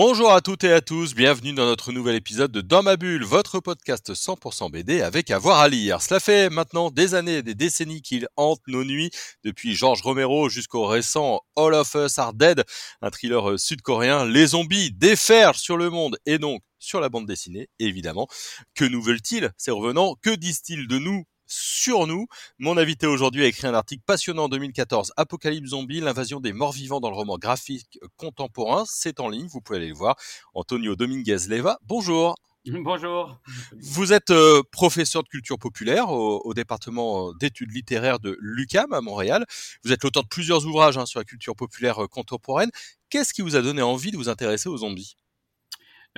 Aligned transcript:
Bonjour 0.00 0.32
à 0.32 0.40
toutes 0.40 0.62
et 0.62 0.72
à 0.72 0.80
tous, 0.80 1.12
bienvenue 1.16 1.54
dans 1.54 1.66
notre 1.66 1.90
nouvel 1.90 2.14
épisode 2.14 2.52
de 2.52 2.60
Dans 2.60 2.84
ma 2.84 2.96
bulle, 2.96 3.24
votre 3.24 3.58
podcast 3.58 4.12
100% 4.14 4.70
BD 4.70 5.02
avec 5.02 5.28
avoir 5.32 5.58
à 5.58 5.68
lire. 5.68 6.02
Cela 6.02 6.20
fait 6.20 6.50
maintenant 6.50 6.92
des 6.92 7.16
années, 7.16 7.42
des 7.42 7.56
décennies 7.56 8.00
qu'il 8.00 8.28
hante 8.36 8.60
nos 8.68 8.84
nuits, 8.84 9.10
depuis 9.42 9.74
George 9.74 10.02
Romero 10.02 10.48
jusqu'au 10.48 10.86
récent 10.86 11.40
All 11.56 11.74
of 11.74 11.96
Us 11.96 12.16
Are 12.16 12.32
Dead, 12.32 12.62
un 13.02 13.10
thriller 13.10 13.50
euh, 13.50 13.58
sud-coréen. 13.58 14.24
Les 14.24 14.46
zombies 14.46 14.92
déferlent 14.92 15.56
sur 15.56 15.76
le 15.76 15.90
monde 15.90 16.16
et 16.26 16.38
donc 16.38 16.62
sur 16.78 17.00
la 17.00 17.08
bande 17.08 17.26
dessinée, 17.26 17.68
évidemment. 17.80 18.28
Que 18.76 18.84
nous 18.84 19.02
veulent-ils, 19.02 19.50
ces 19.56 19.72
revenants 19.72 20.14
Que 20.22 20.30
disent-ils 20.30 20.86
de 20.86 21.00
nous? 21.00 21.24
Sur 21.48 22.06
nous. 22.06 22.26
Mon 22.58 22.76
invité 22.76 23.06
aujourd'hui 23.06 23.42
a 23.42 23.46
écrit 23.46 23.66
un 23.66 23.74
article 23.74 24.02
passionnant 24.06 24.44
en 24.44 24.48
2014, 24.48 25.12
Apocalypse 25.16 25.70
Zombie, 25.70 26.00
l'invasion 26.00 26.38
des 26.38 26.52
morts 26.52 26.72
vivants 26.72 27.00
dans 27.00 27.10
le 27.10 27.16
roman 27.16 27.38
graphique 27.38 27.98
contemporain. 28.16 28.84
C'est 28.86 29.18
en 29.18 29.28
ligne, 29.28 29.48
vous 29.48 29.60
pouvez 29.60 29.78
aller 29.78 29.88
le 29.88 29.94
voir. 29.94 30.16
Antonio 30.54 30.94
Dominguez 30.94 31.48
Leva, 31.48 31.78
bonjour. 31.86 32.36
Bonjour. 32.82 33.40
Vous 33.80 34.12
êtes 34.12 34.30
euh, 34.30 34.62
professeur 34.72 35.22
de 35.22 35.28
culture 35.28 35.58
populaire 35.58 36.10
au, 36.10 36.52
département 36.54 37.32
d'études 37.32 37.72
littéraires 37.72 38.18
de 38.18 38.36
l'UCAM 38.40 38.92
à 38.92 39.00
Montréal. 39.00 39.46
Vous 39.84 39.92
êtes 39.92 40.02
l'auteur 40.04 40.24
de 40.24 40.28
plusieurs 40.28 40.66
ouvrages 40.66 40.98
hein, 40.98 41.06
sur 41.06 41.20
la 41.20 41.24
culture 41.24 41.54
populaire 41.56 42.02
euh, 42.02 42.08
contemporaine. 42.08 42.70
Qu'est-ce 43.10 43.32
qui 43.32 43.42
vous 43.42 43.56
a 43.56 43.62
donné 43.62 43.80
envie 43.80 44.10
de 44.10 44.16
vous 44.16 44.28
intéresser 44.28 44.68
aux 44.68 44.78
zombies? 44.78 45.16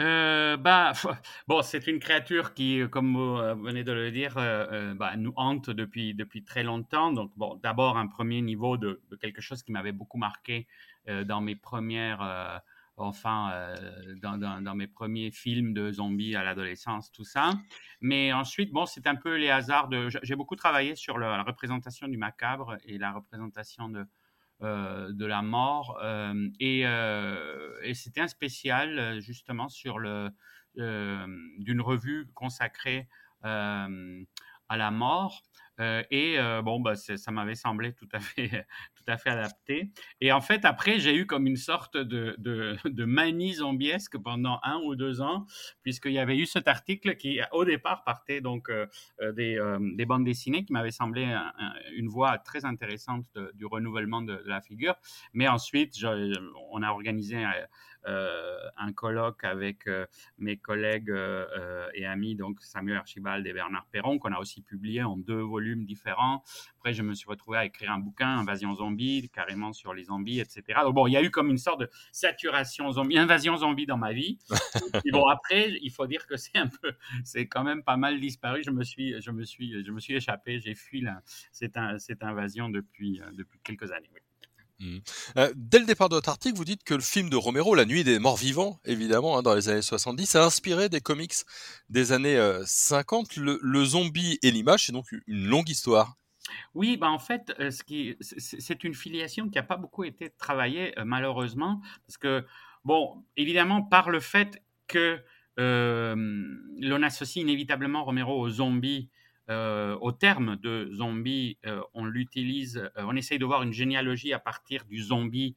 Euh, 0.00 0.56
bah, 0.56 0.92
bon, 1.48 1.62
c'est 1.62 1.86
une 1.86 1.98
créature 1.98 2.54
qui, 2.54 2.82
comme 2.90 3.14
vous 3.14 3.38
euh, 3.38 3.54
venez 3.54 3.84
de 3.84 3.92
le 3.92 4.10
dire, 4.10 4.34
euh, 4.38 4.94
bah, 4.94 5.16
nous 5.16 5.32
hante 5.36 5.70
depuis, 5.70 6.14
depuis 6.14 6.42
très 6.42 6.62
longtemps. 6.62 7.12
Donc, 7.12 7.32
bon, 7.36 7.56
d'abord, 7.62 7.98
un 7.98 8.06
premier 8.06 8.40
niveau 8.40 8.76
de, 8.76 9.00
quelque 9.20 9.40
chose 9.40 9.62
qui 9.62 9.72
m'avait 9.72 9.92
beaucoup 9.92 10.18
marqué 10.18 10.66
dans 11.24 11.40
mes 11.40 11.56
premières, 11.56 12.60
enfin, 12.96 13.74
dans, 14.22 14.74
mes 14.74 14.86
premiers 14.86 15.30
films 15.30 15.72
de 15.72 15.90
zombies 15.90 16.36
à 16.36 16.44
l'adolescence, 16.44 17.10
tout 17.10 17.24
ça. 17.24 17.50
Mais 18.00 18.32
ensuite, 18.32 18.70
bon, 18.70 18.86
c'est 18.86 19.06
un 19.06 19.16
peu 19.16 19.36
les 19.36 19.50
hasards 19.50 19.88
de. 19.88 20.08
J'ai 20.22 20.36
beaucoup 20.36 20.56
travaillé 20.56 20.94
sur 20.94 21.18
la 21.18 21.42
représentation 21.42 22.06
du 22.06 22.16
macabre 22.16 22.76
et 22.84 22.98
la 22.98 23.12
représentation 23.12 23.88
de, 23.88 24.00
euh, 24.00 24.04
de 24.62 25.24
la 25.24 25.42
mort. 25.42 25.98
Euh, 26.02 26.34
euh, 26.62 27.78
et, 27.82 27.94
c'était 27.94 28.20
un 28.20 28.28
spécial 28.28 29.20
justement 29.20 29.68
sur 29.68 29.98
le 29.98 30.30
d'une 30.76 31.80
revue 31.80 32.30
consacrée 32.34 33.08
à 33.42 33.88
la 34.76 34.90
mort. 34.90 35.42
Euh, 35.80 36.02
et 36.10 36.38
euh, 36.38 36.62
bon, 36.62 36.80
bah, 36.80 36.94
ça 36.94 37.30
m'avait 37.30 37.54
semblé 37.54 37.94
tout 37.94 38.08
à, 38.12 38.20
fait, 38.20 38.66
tout 38.94 39.04
à 39.06 39.16
fait 39.16 39.30
adapté. 39.30 39.90
Et 40.20 40.32
en 40.32 40.40
fait, 40.40 40.64
après, 40.64 40.98
j'ai 40.98 41.14
eu 41.14 41.26
comme 41.26 41.46
une 41.46 41.56
sorte 41.56 41.96
de, 41.96 43.04
manie 43.04 43.54
zombiesque 43.54 44.18
pendant 44.18 44.60
un 44.62 44.78
ou 44.84 44.94
deux 44.94 45.20
ans, 45.20 45.46
puisqu'il 45.82 46.12
y 46.12 46.18
avait 46.18 46.36
eu 46.36 46.46
cet 46.46 46.68
article 46.68 47.16
qui, 47.16 47.40
au 47.52 47.64
départ, 47.64 48.04
partait 48.04 48.40
donc 48.40 48.68
euh, 48.70 48.86
des, 49.32 49.58
des, 49.94 50.04
bandes 50.04 50.24
dessinées, 50.24 50.64
qui 50.64 50.72
m'avait 50.72 50.90
semblé 50.90 51.34
une 51.94 52.08
voie 52.08 52.38
très 52.38 52.64
intéressante 52.64 53.26
du 53.54 53.66
renouvellement 53.66 54.22
de, 54.22 54.42
la 54.46 54.60
figure. 54.60 54.94
Mais 55.32 55.48
ensuite, 55.48 55.96
on 56.70 56.82
a 56.82 56.90
organisé 56.90 57.44
un 58.06 58.92
colloque 58.92 59.44
avec 59.44 59.86
euh, 59.86 60.06
mes 60.38 60.56
collègues 60.56 61.10
euh, 61.10 61.88
et 61.94 62.06
amis, 62.06 62.34
donc 62.34 62.60
Samuel 62.62 62.96
Archibald 62.96 63.46
et 63.46 63.52
Bernard 63.52 63.86
Perron, 63.92 64.18
qu'on 64.18 64.32
a 64.32 64.38
aussi 64.38 64.62
publié 64.62 65.02
en 65.02 65.16
deux 65.16 65.40
volumes 65.40 65.84
différents. 65.84 66.42
Après, 66.78 66.94
je 66.94 67.02
me 67.02 67.14
suis 67.14 67.28
retrouvé 67.28 67.58
à 67.58 67.64
écrire 67.64 67.92
un 67.92 67.98
bouquin, 67.98 68.38
Invasion 68.38 68.74
zombie, 68.74 69.28
carrément 69.32 69.72
sur 69.72 69.92
les 69.94 70.04
zombies, 70.04 70.40
etc. 70.40 70.80
Donc, 70.82 70.94
bon, 70.94 71.06
il 71.06 71.12
y 71.12 71.16
a 71.16 71.22
eu 71.22 71.30
comme 71.30 71.50
une 71.50 71.58
sorte 71.58 71.80
de 71.80 71.90
saturation 72.12 72.90
zombie, 72.92 73.18
invasion 73.18 73.56
zombie 73.56 73.86
dans 73.86 73.98
ma 73.98 74.12
vie. 74.12 74.38
et 75.04 75.10
bon, 75.10 75.26
après, 75.26 75.78
il 75.82 75.90
faut 75.90 76.06
dire 76.06 76.26
que 76.26 76.36
c'est 76.36 76.58
un 76.58 76.68
peu, 76.68 76.92
c'est 77.24 77.46
quand 77.46 77.64
même 77.64 77.82
pas 77.82 77.96
mal 77.96 78.18
disparu. 78.18 78.62
Je 78.64 78.70
me 78.70 78.82
suis, 78.82 79.20
je 79.20 79.30
me 79.30 79.44
suis, 79.44 79.84
je 79.84 79.92
me 79.92 80.00
suis 80.00 80.14
échappé, 80.14 80.58
j'ai 80.58 80.74
fui 80.74 81.04
cette, 81.52 81.78
cette 81.98 82.22
invasion 82.22 82.68
depuis, 82.68 83.20
depuis 83.32 83.60
quelques 83.62 83.92
années. 83.92 84.10
Mmh. 84.80 84.98
Euh, 85.36 85.52
dès 85.56 85.78
le 85.78 85.84
départ 85.84 86.08
de 86.08 86.14
votre 86.14 86.30
article, 86.30 86.56
vous 86.56 86.64
dites 86.64 86.84
que 86.84 86.94
le 86.94 87.02
film 87.02 87.28
de 87.28 87.36
Romero, 87.36 87.74
La 87.74 87.84
Nuit 87.84 88.02
des 88.02 88.18
Morts 88.18 88.38
Vivants, 88.38 88.80
évidemment, 88.86 89.36
hein, 89.36 89.42
dans 89.42 89.54
les 89.54 89.68
années 89.68 89.82
70, 89.82 90.36
a 90.36 90.44
inspiré 90.44 90.88
des 90.88 91.00
comics 91.00 91.34
des 91.90 92.12
années 92.12 92.40
50. 92.64 93.38
Euh, 93.38 93.58
le, 93.60 93.84
zombie 93.84 94.38
et 94.42 94.50
l'image, 94.50 94.86
c'est 94.86 94.92
donc 94.92 95.12
une 95.12 95.46
longue 95.46 95.68
histoire. 95.68 96.16
Oui, 96.74 96.96
bah 96.96 97.10
en 97.10 97.18
fait, 97.18 97.52
euh, 97.60 97.70
c'est 98.20 98.84
une 98.84 98.94
filiation 98.94 99.48
qui 99.48 99.56
n'a 99.56 99.62
pas 99.62 99.76
beaucoup 99.76 100.04
été 100.04 100.30
travaillée, 100.30 100.94
malheureusement, 101.04 101.80
parce 102.06 102.16
que, 102.16 102.44
bon, 102.84 103.22
évidemment, 103.36 103.82
par 103.82 104.10
le 104.10 104.20
fait 104.20 104.62
que 104.88 105.20
l'on 105.58 107.02
associe 107.02 107.42
inévitablement 107.42 108.02
Romero 108.02 108.40
aux 108.40 108.48
zombies 108.48 109.10
euh, 109.50 109.96
au 110.00 110.12
terme 110.12 110.56
de 110.56 110.90
zombie, 110.92 111.58
euh, 111.66 111.82
on 111.92 112.04
l'utilise, 112.04 112.76
euh, 112.78 113.04
on 113.04 113.16
essaye 113.16 113.38
de 113.38 113.44
voir 113.44 113.62
une 113.64 113.72
généalogie 113.72 114.32
à 114.32 114.38
partir 114.38 114.84
du 114.84 115.02
zombie, 115.02 115.56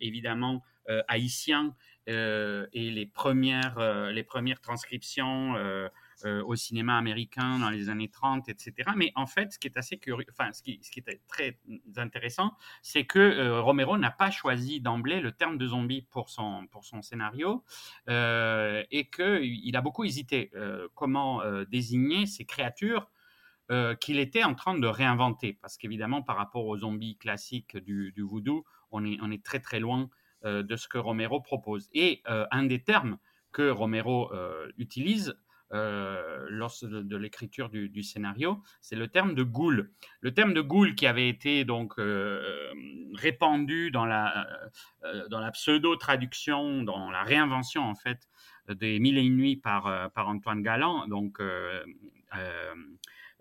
évidemment, 0.00 0.62
haïtien, 1.08 1.74
et 2.06 2.90
les 2.90 3.04
premières, 3.04 3.78
les 4.10 4.22
premières 4.22 4.62
transcriptions 4.62 5.56
au 6.24 6.56
cinéma 6.56 6.96
américain 6.96 7.58
dans 7.58 7.68
les 7.68 7.90
années 7.90 8.08
30, 8.08 8.48
etc. 8.48 8.72
Mais 8.96 9.12
en 9.14 9.26
fait, 9.26 9.52
ce 9.52 9.58
qui 9.58 9.68
est 9.68 9.76
assez 9.76 9.98
curieux, 9.98 10.24
enfin, 10.30 10.54
ce 10.54 10.62
qui, 10.62 10.80
est 11.06 11.20
très 11.28 11.58
intéressant, 11.98 12.56
c'est 12.80 13.04
que 13.04 13.58
Romero 13.58 13.98
n'a 13.98 14.10
pas 14.10 14.30
choisi 14.30 14.80
d'emblée 14.80 15.20
le 15.20 15.32
terme 15.32 15.58
de 15.58 15.66
zombie 15.66 16.00
pour 16.00 16.30
son, 16.30 16.66
pour 16.68 16.86
son 16.86 17.02
scénario, 17.02 17.62
et 18.08 19.10
qu'il 19.14 19.76
a 19.76 19.80
beaucoup 19.82 20.04
hésité 20.04 20.50
comment 20.94 21.42
désigner 21.66 22.24
ces 22.24 22.46
créatures 22.46 23.10
euh, 23.70 23.94
qu'il 23.94 24.18
était 24.18 24.44
en 24.44 24.54
train 24.54 24.78
de 24.78 24.86
réinventer. 24.86 25.58
Parce 25.60 25.76
qu'évidemment, 25.76 26.22
par 26.22 26.36
rapport 26.36 26.64
aux 26.64 26.78
zombies 26.78 27.18
classiques 27.18 27.76
du, 27.76 28.14
voodoo, 28.16 28.64
on 28.92 29.04
est, 29.04 29.44
très 29.44 29.60
très 29.60 29.78
loin 29.78 30.08
euh, 30.46 30.62
de 30.62 30.74
ce 30.74 30.88
que 30.88 30.96
Romero 30.96 31.42
propose. 31.42 31.90
Et 31.92 32.22
euh, 32.30 32.46
un 32.50 32.64
des 32.64 32.82
termes 32.82 33.18
que 33.52 33.68
Romero 33.68 34.32
utilise 34.78 35.36
lors 35.70 36.74
de, 36.80 37.16
l'écriture 37.16 37.68
du, 37.68 38.02
scénario, 38.02 38.62
c'est 38.80 38.96
le 38.96 39.08
terme 39.08 39.34
de 39.34 39.42
ghoul. 39.42 39.90
Le 40.22 40.32
terme 40.32 40.54
de 40.54 40.62
ghoul 40.62 40.94
qui 40.94 41.06
avait 41.06 41.28
été 41.28 41.66
donc 41.66 41.94
répandu 43.14 43.90
dans 43.90 44.06
la, 44.06 44.46
dans 45.28 45.40
la 45.40 45.50
pseudo-traduction, 45.50 46.82
dans 46.84 47.10
la 47.10 47.22
réinvention 47.22 47.82
en 47.82 47.94
fait 47.94 48.28
des 48.68 48.98
Mille 48.98 49.18
et 49.18 49.22
une 49.22 49.36
nuits 49.36 49.56
par, 49.56 50.10
par 50.12 50.28
Antoine 50.28 50.62
Galland, 50.62 51.06
donc 51.08 51.38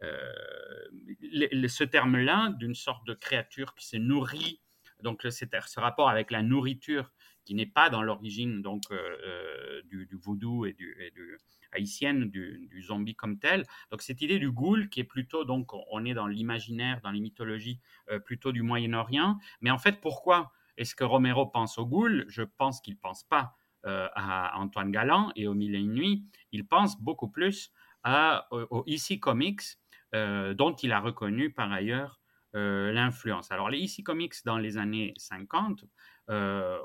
euh, 0.03 1.67
ce 1.67 1.83
terme-là, 1.83 2.53
d'une 2.57 2.75
sorte 2.75 3.05
de 3.07 3.13
créature 3.13 3.73
qui 3.75 3.87
se 3.87 3.97
nourrit, 3.97 4.61
donc 5.03 5.21
ce 5.23 5.79
rapport 5.79 6.09
avec 6.09 6.31
la 6.31 6.41
nourriture 6.41 7.11
qui 7.45 7.55
n'est 7.55 7.65
pas 7.65 7.89
dans 7.89 8.01
l'origine 8.01 8.61
donc 8.61 8.83
euh, 8.91 8.95
euh, 9.25 9.81
du, 9.85 10.07
vaudou 10.13 10.65
et 10.65 10.73
du, 10.73 11.37
haïtienne 11.71 12.29
du, 12.29 12.83
zombie 12.85 13.15
comme 13.15 13.39
tel. 13.39 13.63
Donc 13.91 14.01
cette 14.01 14.21
idée 14.21 14.39
du 14.39 14.51
ghoul 14.51 14.89
qui 14.89 14.99
est 14.99 15.05
plutôt 15.05 15.45
donc 15.45 15.71
on 15.91 16.03
est 16.05 16.13
dans 16.13 16.27
l'imaginaire, 16.27 16.99
dans 17.01 17.11
les 17.11 17.21
mythologies 17.21 17.79
plutôt 18.25 18.51
du 18.51 18.63
Moyen-Orient. 18.63 19.37
Mais 19.61 19.71
en 19.71 19.77
fait, 19.77 20.01
pourquoi 20.01 20.51
est-ce 20.77 20.95
que 20.95 21.03
Romero 21.03 21.45
pense 21.45 21.77
au 21.77 21.85
ghoul? 21.85 22.25
Je 22.27 22.43
pense 22.43 22.81
qu'il 22.81 22.97
pense 22.97 23.23
pas 23.23 23.55
à 23.83 24.57
Antoine 24.57 24.91
Galland 24.91 25.31
et 25.35 25.47
aux 25.47 25.53
Mille 25.53 25.75
et 25.75 25.79
une 25.79 25.93
nuits. 25.93 26.25
Il 26.51 26.67
pense 26.67 26.99
beaucoup 26.99 27.29
plus 27.29 27.71
à, 28.03 28.47
au, 28.51 28.83
EC 28.87 29.19
Comics 29.19 29.61
euh, 29.61 29.86
dont 30.13 30.75
il 30.81 30.91
a 30.91 30.99
reconnu 30.99 31.51
par 31.51 31.71
ailleurs 31.71 32.19
euh, 32.55 32.91
l'influence. 32.93 33.51
Alors 33.51 33.69
les 33.69 33.83
EC 33.83 34.03
Comics 34.03 34.33
dans 34.45 34.57
les 34.57 34.77
années 34.77 35.13
50 35.17 35.83
euh, 36.29 36.77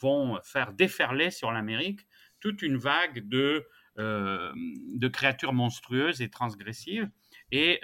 vont 0.00 0.40
faire 0.42 0.72
déferler 0.72 1.30
sur 1.30 1.52
l'Amérique 1.52 2.00
toute 2.40 2.62
une 2.62 2.78
vague 2.78 3.28
de, 3.28 3.66
de 3.96 5.08
créatures 5.08 5.52
monstrueuses 5.52 6.22
et 6.22 6.30
transgressives, 6.30 7.10
et 7.52 7.80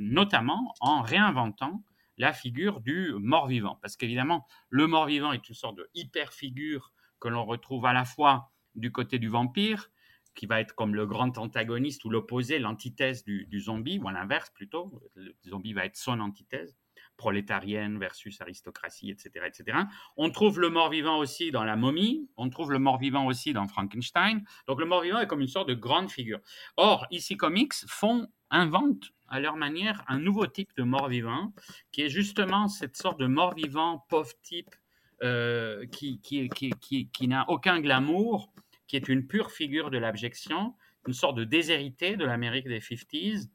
notamment 0.00 0.74
en 0.80 1.00
réinventant 1.00 1.84
la 2.18 2.32
figure 2.32 2.80
du 2.80 3.12
mort-vivant. 3.18 3.78
Parce 3.82 3.96
qu'évidemment, 3.96 4.46
le 4.68 4.86
mort-vivant 4.86 5.32
est 5.32 5.48
une 5.48 5.54
sorte 5.54 5.76
de 5.76 5.88
hyper-figure 5.94 6.92
que 7.20 7.28
l'on 7.28 7.44
retrouve 7.44 7.86
à 7.86 7.92
la 7.92 8.04
fois 8.04 8.52
du 8.74 8.92
côté 8.92 9.18
du 9.18 9.28
vampire, 9.28 9.90
qui 10.34 10.46
va 10.46 10.60
être 10.60 10.74
comme 10.74 10.94
le 10.94 11.06
grand 11.06 11.38
antagoniste 11.38 12.04
ou 12.04 12.10
l'opposé, 12.10 12.58
l'antithèse 12.58 13.24
du, 13.24 13.60
zombie, 13.60 13.98
ou 13.98 14.08
à 14.08 14.12
l'inverse 14.12 14.50
plutôt, 14.50 15.02
le 15.14 15.34
zombie 15.46 15.72
va 15.72 15.84
être 15.84 15.96
son 15.96 16.20
antithèse. 16.20 16.76
prolétarienne 17.16 17.96
versus 17.96 18.40
aristocratie, 18.40 19.08
etc., 19.08 19.46
etc. 19.46 19.78
On 20.16 20.30
trouve 20.30 20.58
le 20.58 20.68
mort-vivant 20.68 21.18
aussi 21.18 21.52
dans 21.52 21.62
la 21.62 21.76
momie, 21.76 22.28
on 22.36 22.50
trouve 22.50 22.72
le 22.72 22.80
mort-vivant 22.80 23.26
aussi 23.26 23.52
dans 23.52 23.68
Frankenstein. 23.68 24.42
Donc 24.66 24.80
le 24.80 24.86
mort-vivant 24.86 25.20
est 25.20 25.28
comme 25.28 25.40
une 25.40 25.46
sorte 25.46 25.68
de 25.68 25.74
grande 25.74 26.10
figure. 26.10 26.40
Or, 26.76 27.06
ici 27.12 27.36
Comics 27.36 27.74
font, 27.86 28.26
inventent 28.50 29.12
à 29.28 29.38
leur 29.38 29.56
manière 29.56 30.02
un 30.08 30.18
nouveau 30.18 30.48
type 30.48 30.70
de 30.76 30.82
mort-vivant, 30.82 31.52
qui 31.92 32.02
est 32.02 32.08
justement 32.08 32.66
cette 32.66 32.96
sorte 32.96 33.20
de 33.20 33.26
mort-vivant 33.26 34.04
pauvre 34.08 34.34
type 34.42 34.74
euh, 35.22 35.86
qui, 35.86 37.28
n'a 37.28 37.48
aucun 37.48 37.80
glamour, 37.80 38.52
qui 38.86 38.96
est 38.96 39.08
une 39.08 39.26
pure 39.26 39.50
figure 39.50 39.90
de 39.90 39.98
l'abjection, 39.98 40.74
une 41.06 41.14
sorte 41.14 41.36
de 41.36 41.44
déshérité 41.44 42.16
de 42.16 42.24
l'Amérique 42.24 42.68
des 42.68 42.80
50s. 42.80 43.48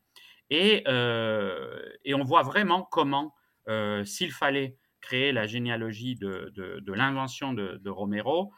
Et, 0.50 0.84
euh, 0.88 1.80
et, 2.06 2.14
on 2.16 2.24
voit 2.24 2.42
vraiment 2.42 2.84
comment, 2.84 3.36
euh, 3.68 4.04
s'il 4.04 4.32
fallait 4.32 4.78
créer 5.02 5.32
la 5.32 5.46
généalogie 5.46 6.16
de, 6.16 6.52
l'invention 6.92 7.54
de, 7.54 7.90
Romero, 7.90 8.52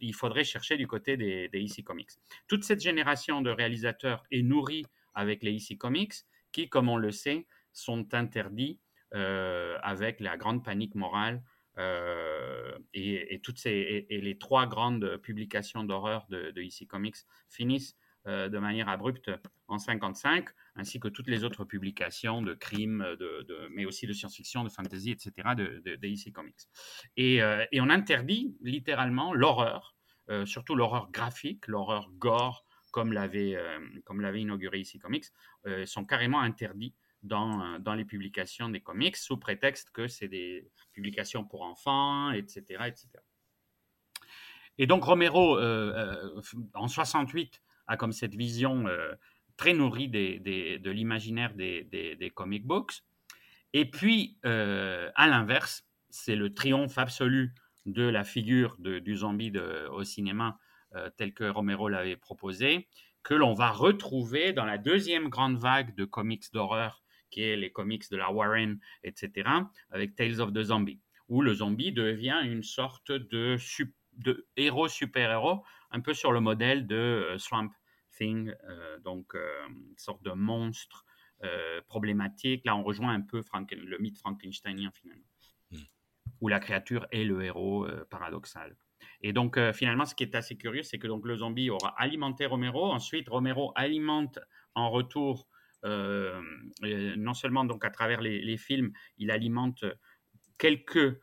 il 0.00 0.14
faudrait 0.14 0.44
chercher 0.44 0.78
du 0.78 0.86
côté 0.86 1.18
des, 1.18 1.48
des 1.48 1.60
EC 1.60 1.84
Comics. 1.84 2.10
Toute 2.46 2.64
cette 2.64 2.80
génération 2.80 3.42
de 3.42 3.50
réalisateurs 3.50 4.24
est 4.30 4.42
nourrie 4.42 4.86
avec 5.14 5.42
les 5.42 5.54
EC 5.56 5.76
Comics, 5.76 6.14
qui, 6.52 6.70
comme 6.70 6.88
on 6.88 6.96
le 6.96 7.12
sait, 7.12 7.46
sont 7.72 8.14
interdits 8.14 8.80
euh, 9.14 9.78
avec 9.82 10.20
la 10.20 10.36
grande 10.36 10.62
panique 10.62 10.94
morale 10.94 11.42
et, 11.78 13.40
toutes 13.42 13.62
les 13.64 14.36
trois 14.38 14.66
grandes 14.66 15.16
publications 15.18 15.84
d'horreur 15.84 16.26
de, 16.28 16.50
de 16.50 16.62
EC 16.62 16.86
Comics 16.88 17.16
finissent 17.48 17.96
euh, 18.28 18.48
de 18.50 18.58
manière 18.58 18.90
abrupte 18.90 19.30
en 19.68 19.78
55, 19.78 20.48
ainsi 20.74 21.00
que 21.00 21.08
toutes 21.08 21.28
les 21.28 21.44
autres 21.44 21.64
publications 21.64 22.42
de 22.42 22.52
crimes, 22.52 23.02
de, 23.18 23.68
mais 23.74 23.86
aussi 23.86 24.06
de 24.06 24.12
science-fiction, 24.12 24.64
de 24.64 24.68
fantasy, 24.68 25.12
etc., 25.12 25.32
de, 25.56 25.80
de, 25.84 26.30
Comics. 26.30 26.54
Euh, 27.18 27.64
et, 27.72 27.80
on 27.80 27.88
interdit 27.88 28.54
littéralement 28.60 29.32
l'horreur, 29.32 29.94
euh, 30.28 30.44
surtout 30.44 30.74
l'horreur 30.74 31.10
graphique, 31.10 31.68
l'horreur 31.68 32.10
gore, 32.18 32.66
comme 32.90 33.12
l'avait 33.12 33.56
l'avait 34.10 34.40
inauguré 34.40 34.80
ici 34.80 34.98
Comics, 34.98 35.26
sont 35.84 36.04
carrément 36.04 36.40
interdits 36.40 36.94
dans, 37.22 37.78
dans 37.78 37.94
les 37.94 38.04
publications 38.04 38.68
des 38.68 38.80
comics 38.80 39.16
sous 39.16 39.36
prétexte 39.36 39.90
que 39.90 40.08
c'est 40.08 40.28
des 40.28 40.70
publications 40.92 41.44
pour 41.44 41.62
enfants, 41.62 42.30
etc., 42.32 42.62
etc. 42.86 43.08
Et 44.78 44.86
donc 44.86 45.02
Romero, 45.04 45.58
en 46.74 46.88
68, 46.88 47.60
a 47.88 47.96
comme 47.96 48.12
cette 48.12 48.34
vision 48.34 48.86
euh, 48.86 49.12
très 49.56 49.72
nourrie 49.72 50.08
de 50.08 50.90
l'imaginaire 50.90 51.54
des, 51.54 52.32
comic 52.34 52.64
books. 52.64 53.02
Et 53.72 53.90
puis, 53.90 54.38
euh, 54.44 55.10
à 55.16 55.26
l'inverse, 55.26 55.84
c'est 56.10 56.36
le 56.36 56.54
triomphe 56.54 56.96
absolu 56.96 57.54
de 57.86 58.02
la 58.02 58.22
figure 58.22 58.76
du 58.78 59.16
zombie 59.16 59.52
au 59.90 60.04
cinéma 60.04 60.58
euh, 60.94 61.10
tel 61.16 61.34
que 61.34 61.44
Romero 61.44 61.88
l'avait 61.88 62.16
proposé, 62.16 62.88
que 63.22 63.34
l'on 63.34 63.54
va 63.54 63.70
retrouver 63.70 64.52
dans 64.52 64.64
la 64.64 64.78
deuxième 64.78 65.28
grande 65.28 65.58
vague 65.58 65.94
de 65.96 66.04
comics 66.04 66.52
d'horreur, 66.52 67.02
qui 67.30 67.42
est 67.42 67.56
les 67.56 67.70
comics 67.70 68.10
de 68.10 68.16
la 68.16 68.30
Warren, 68.30 68.78
etc., 69.02 69.48
avec 69.90 70.14
Tales 70.14 70.40
of 70.40 70.52
the 70.52 70.62
Zombie, 70.62 71.00
où 71.28 71.42
le 71.42 71.54
zombie 71.54 71.92
devient 71.92 72.40
une 72.44 72.62
sorte 72.62 73.12
de, 73.12 73.56
de 74.18 74.46
héros 74.56 74.88
super-héros, 74.88 75.62
un 75.90 76.00
peu 76.00 76.14
sur 76.14 76.32
le 76.32 76.40
modèle 76.40 76.86
de 76.86 77.36
Swamp 77.38 77.70
Thing, 78.18 78.52
euh, 78.68 78.98
donc 79.00 79.34
euh, 79.34 79.66
une 79.68 79.98
sorte 79.98 80.22
de 80.22 80.32
monstre 80.32 81.04
euh, 81.44 81.80
problématique. 81.86 82.64
Là, 82.64 82.76
on 82.76 82.82
rejoint 82.82 83.14
un 83.14 83.20
peu 83.20 83.42
le 83.70 83.98
mythe 83.98 84.18
frankensteinien 84.18 84.90
finalement, 84.92 85.24
hmm. 85.70 85.78
où 86.40 86.48
la 86.48 86.60
créature 86.60 87.06
est 87.10 87.24
le 87.24 87.42
héros 87.42 87.86
paradoxal. 88.10 88.76
Et 89.20 89.32
donc, 89.32 89.58
finalement, 89.72 90.04
ce 90.04 90.14
qui 90.14 90.22
est 90.24 90.34
assez 90.34 90.56
curieux, 90.56 90.82
c'est 90.82 90.98
que 90.98 91.06
donc, 91.06 91.24
le 91.24 91.36
zombie 91.36 91.70
aura 91.70 91.94
alimenté 92.00 92.46
Romero. 92.46 92.84
Ensuite, 92.92 93.28
Romero 93.28 93.72
alimente 93.74 94.38
en 94.74 94.90
retour, 94.90 95.48
non 95.84 97.34
seulement 97.34 97.64
donc 97.64 97.84
à 97.84 97.90
travers 97.90 98.20
les, 98.20 98.56
films, 98.56 98.92
il 99.16 99.30
alimente 99.30 99.84
quelques 100.58 101.20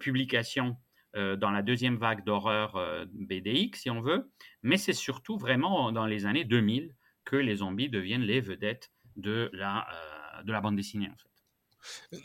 publications 0.00 0.76
euh, 1.14 1.36
dans 1.36 1.50
la 1.50 1.60
deuxième 1.60 1.98
vague 1.98 2.24
d'horreur 2.24 2.76
euh, 2.76 3.04
BDX, 3.12 3.82
si 3.82 3.90
on 3.90 4.00
veut, 4.00 4.32
mais 4.62 4.78
c'est 4.78 4.94
surtout 4.94 5.36
vraiment 5.36 5.92
dans 5.92 6.06
les 6.06 6.24
années 6.24 6.44
2000 6.44 6.94
que 7.26 7.36
les 7.36 7.56
zombies 7.56 7.90
deviennent 7.90 8.22
les 8.22 8.40
vedettes 8.40 8.90
de 9.16 9.50
la, 9.52 9.86
euh, 9.92 10.42
de 10.44 10.52
la 10.52 10.62
bande 10.62 10.76
dessinée. 10.76 11.10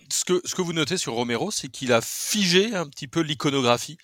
Ce 0.10 0.24
que, 0.24 0.40
ce 0.46 0.56
que 0.56 0.62
vous 0.62 0.72
notez 0.72 0.96
sur 0.96 1.14
Romero, 1.14 1.52
c'est 1.52 1.68
qu'il 1.68 1.92
a 1.92 2.00
figé 2.00 2.76
un 2.76 2.88
petit 2.88 3.10
peu 3.10 3.20
l'iconographie 3.22 3.98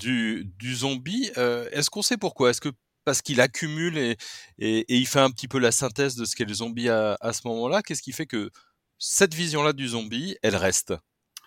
du, 0.00 0.50
du, 0.58 0.74
zombie. 0.74 1.30
Est-ce 1.36 1.90
qu'on 1.90 2.02
sait 2.02 2.16
pourquoi? 2.16 2.50
Est-ce 2.50 2.60
que 2.60 2.70
parce 3.08 3.22
qu'il 3.22 3.40
accumule 3.40 3.96
et, 3.96 4.16
il 4.58 5.06
fait 5.06 5.20
un 5.20 5.30
petit 5.30 5.48
peu 5.48 5.58
la 5.58 5.72
synthèse 5.72 6.14
de 6.14 6.26
ce 6.26 6.36
qu'est 6.36 6.44
le 6.44 6.52
zombie 6.52 6.90
à, 6.90 7.32
ce 7.32 7.48
moment-là 7.48 7.80
Qu'est-ce 7.80 8.02
qui 8.02 8.12
fait 8.12 8.26
que 8.26 8.50
cette 8.98 9.32
vision-là 9.32 9.72
du 9.72 9.88
zombie, 9.88 10.36
elle 10.42 10.56
reste? 10.56 10.92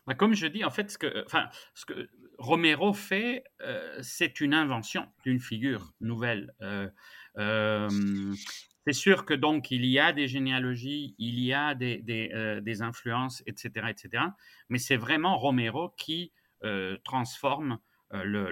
Bah, 0.08 0.16
comme 0.16 0.34
je 0.34 0.48
dis, 0.48 0.64
en 0.66 0.72
fait, 0.72 0.90
ce 0.90 0.98
que, 0.98 1.24
que 1.86 2.10
Romero 2.40 2.94
fait, 2.94 3.44
euh, 3.62 3.96
c'est 4.02 4.42
une 4.42 4.56
invention 4.56 5.08
d'une 5.24 5.40
figure 5.40 5.94
nouvelle. 6.02 6.52
Euh, 6.64 6.90
euh, 7.38 7.88
c'est 8.88 8.94
sûr 8.94 9.24
que 9.26 9.36
donc 9.36 9.70
il 9.70 9.86
y 9.86 10.00
a 10.00 10.14
des 10.14 10.28
généalogies, 10.28 11.14
il 11.20 11.40
y 11.40 11.54
a 11.54 11.76
des, 11.76 12.82
influences, 12.82 13.44
etc., 13.46 13.86
etc. 13.88 14.24
Mais 14.70 14.80
c'est 14.80 14.98
vraiment 14.98 15.38
Romero 15.38 15.94
qui 15.96 16.32
transforme 17.04 17.78
le, 18.12 18.50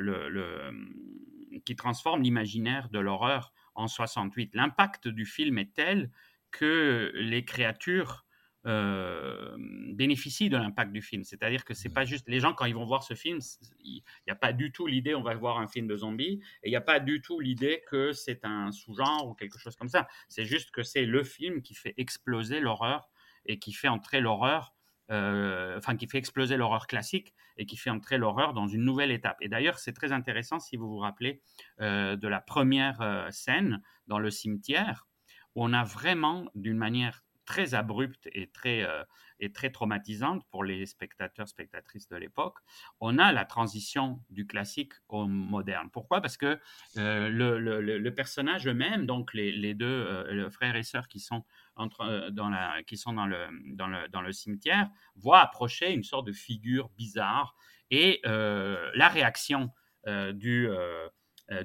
qui 1.65 1.75
transforme 1.75 2.21
l'imaginaire 2.21 2.89
de 2.89 2.99
l'horreur 2.99 3.53
en 3.75 3.87
68. 3.87 4.51
L'impact 4.53 5.07
du 5.07 5.25
film 5.25 5.57
est 5.57 5.73
tel 5.73 6.11
que 6.51 7.11
les 7.15 7.45
créatures 7.45 8.25
euh, 8.65 9.55
bénéficient 9.93 10.49
de 10.49 10.57
l'impact 10.57 10.91
du 10.91 11.01
film. 11.01 11.23
C'est-à-dire 11.23 11.63
que 11.63 11.73
c'est 11.73 11.93
pas 11.93 12.03
juste 12.03 12.27
les 12.27 12.41
gens 12.41 12.53
quand 12.53 12.65
ils 12.65 12.75
vont 12.75 12.85
voir 12.85 13.03
ce 13.03 13.13
film, 13.13 13.39
il 13.79 14.03
n'y 14.27 14.31
a 14.31 14.35
pas 14.35 14.51
du 14.51 14.73
tout 14.73 14.85
l'idée 14.85 15.15
on 15.15 15.21
va 15.21 15.33
voir 15.35 15.59
un 15.59 15.67
film 15.67 15.87
de 15.87 15.95
zombies 15.95 16.41
et 16.63 16.67
il 16.67 16.69
n'y 16.69 16.75
a 16.75 16.81
pas 16.81 16.99
du 16.99 17.21
tout 17.21 17.39
l'idée 17.39 17.81
que 17.87 18.11
c'est 18.11 18.43
un 18.43 18.71
sous-genre 18.73 19.29
ou 19.29 19.33
quelque 19.33 19.57
chose 19.57 19.77
comme 19.77 19.87
ça. 19.87 20.07
C'est 20.27 20.45
juste 20.45 20.71
que 20.71 20.83
c'est 20.83 21.05
le 21.05 21.23
film 21.23 21.61
qui 21.61 21.73
fait 21.73 21.93
exploser 21.95 22.59
l'horreur 22.59 23.09
et 23.45 23.59
qui 23.59 23.71
fait 23.71 23.87
entrer 23.87 24.19
l'horreur, 24.19 24.75
euh, 25.11 25.77
enfin 25.77 25.95
qui 25.95 26.07
fait 26.07 26.17
exploser 26.17 26.57
l'horreur 26.57 26.87
classique 26.87 27.33
et 27.57 27.65
qui 27.65 27.77
fait 27.77 27.89
entrer 27.89 28.17
l'horreur 28.17 28.53
dans 28.53 28.67
une 28.67 28.83
nouvelle 28.83 29.11
étape. 29.11 29.37
Et 29.41 29.49
d'ailleurs 29.49 29.79
c'est 29.79 29.93
très 29.93 30.11
intéressant 30.11 30.59
si 30.59 30.77
vous 30.77 30.89
vous 30.89 30.99
rappelez 30.99 31.41
euh, 31.81 32.15
de 32.15 32.27
la 32.27 32.41
première 32.41 33.27
scène 33.31 33.81
dans 34.07 34.19
le 34.19 34.29
cimetière 34.29 35.07
où 35.55 35.63
on 35.63 35.73
a 35.73 35.83
vraiment 35.83 36.49
d'une 36.55 36.77
manière 36.77 37.21
très 37.49 37.73
abrupte 37.73 38.29
et 38.31 38.45
très, 38.45 38.83
euh, 38.83 39.03
et 39.39 39.51
très 39.51 39.71
traumatisante 39.71 40.43
pour 40.51 40.63
les 40.63 40.85
spectateurs, 40.85 41.47
spectatrices 41.47 42.07
de 42.07 42.15
l'époque, 42.15 42.59
on 42.99 43.17
a 43.17 43.31
la 43.31 43.43
transition 43.43 44.23
du 44.29 44.45
classique 44.45 44.93
au 45.07 45.25
moderne. 45.25 45.89
Pourquoi? 45.91 46.21
Parce 46.21 46.37
que 46.37 46.59
euh, 46.97 47.27
le, 47.27 47.57
le, 47.59 47.81
le, 47.81 48.13
personnage 48.13 48.67
eux-mêmes, 48.67 49.07
donc 49.07 49.33
les, 49.33 49.51
les 49.51 49.73
deux 49.73 49.87
euh, 49.87 50.51
frères 50.51 50.75
et 50.75 50.83
sœurs 50.83 51.07
qui 51.07 51.19
sont, 51.19 51.43
la, 51.79 52.83
qui 52.83 52.97
sont 52.97 53.13
dans, 53.13 53.25
le, 53.25 54.31
cimetière, 54.31 54.89
voient 55.15 55.41
approcher 55.41 55.91
une 55.91 56.03
sorte 56.03 56.27
de 56.27 56.33
figure 56.33 56.89
bizarre 56.97 57.55
et 57.91 58.21
la 58.23 59.09
réaction 59.09 59.71
du, 60.05 60.69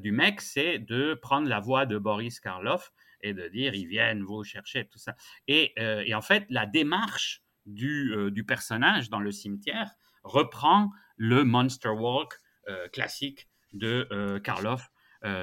du 0.01 0.13
mec, 0.13 0.41
c'est 0.41 0.79
de 0.79 1.15
prendre 1.15 1.49
la 1.49 1.61
voix 1.61 1.87
de 1.87 1.99
Boris 1.99 2.41
Karloff 2.41 2.93
et 3.25 3.35
de 3.35 3.49
dire 3.49 3.75
ils 3.75 3.89
viennent 3.89 4.23
vous 4.23 4.45
chercher, 4.45 4.87
tout 4.87 4.99
ça. 4.99 5.17
Et, 5.49 5.73
euh, 5.79 6.05
en 6.15 6.21
fait, 6.21 6.47
la 6.51 6.67
démarche 6.67 7.43
du, 7.67 8.13
euh, 8.15 8.31
du, 8.31 8.45
personnage 8.45 9.09
dans 9.11 9.21
le 9.21 9.33
cimetière 9.33 9.91
reprend 10.23 10.91
le 11.17 11.43
Monster 11.45 11.89
Walk 11.89 12.35
euh, 12.69 12.89
classique 12.89 13.49
de 13.73 14.39
Karloff 14.45 14.89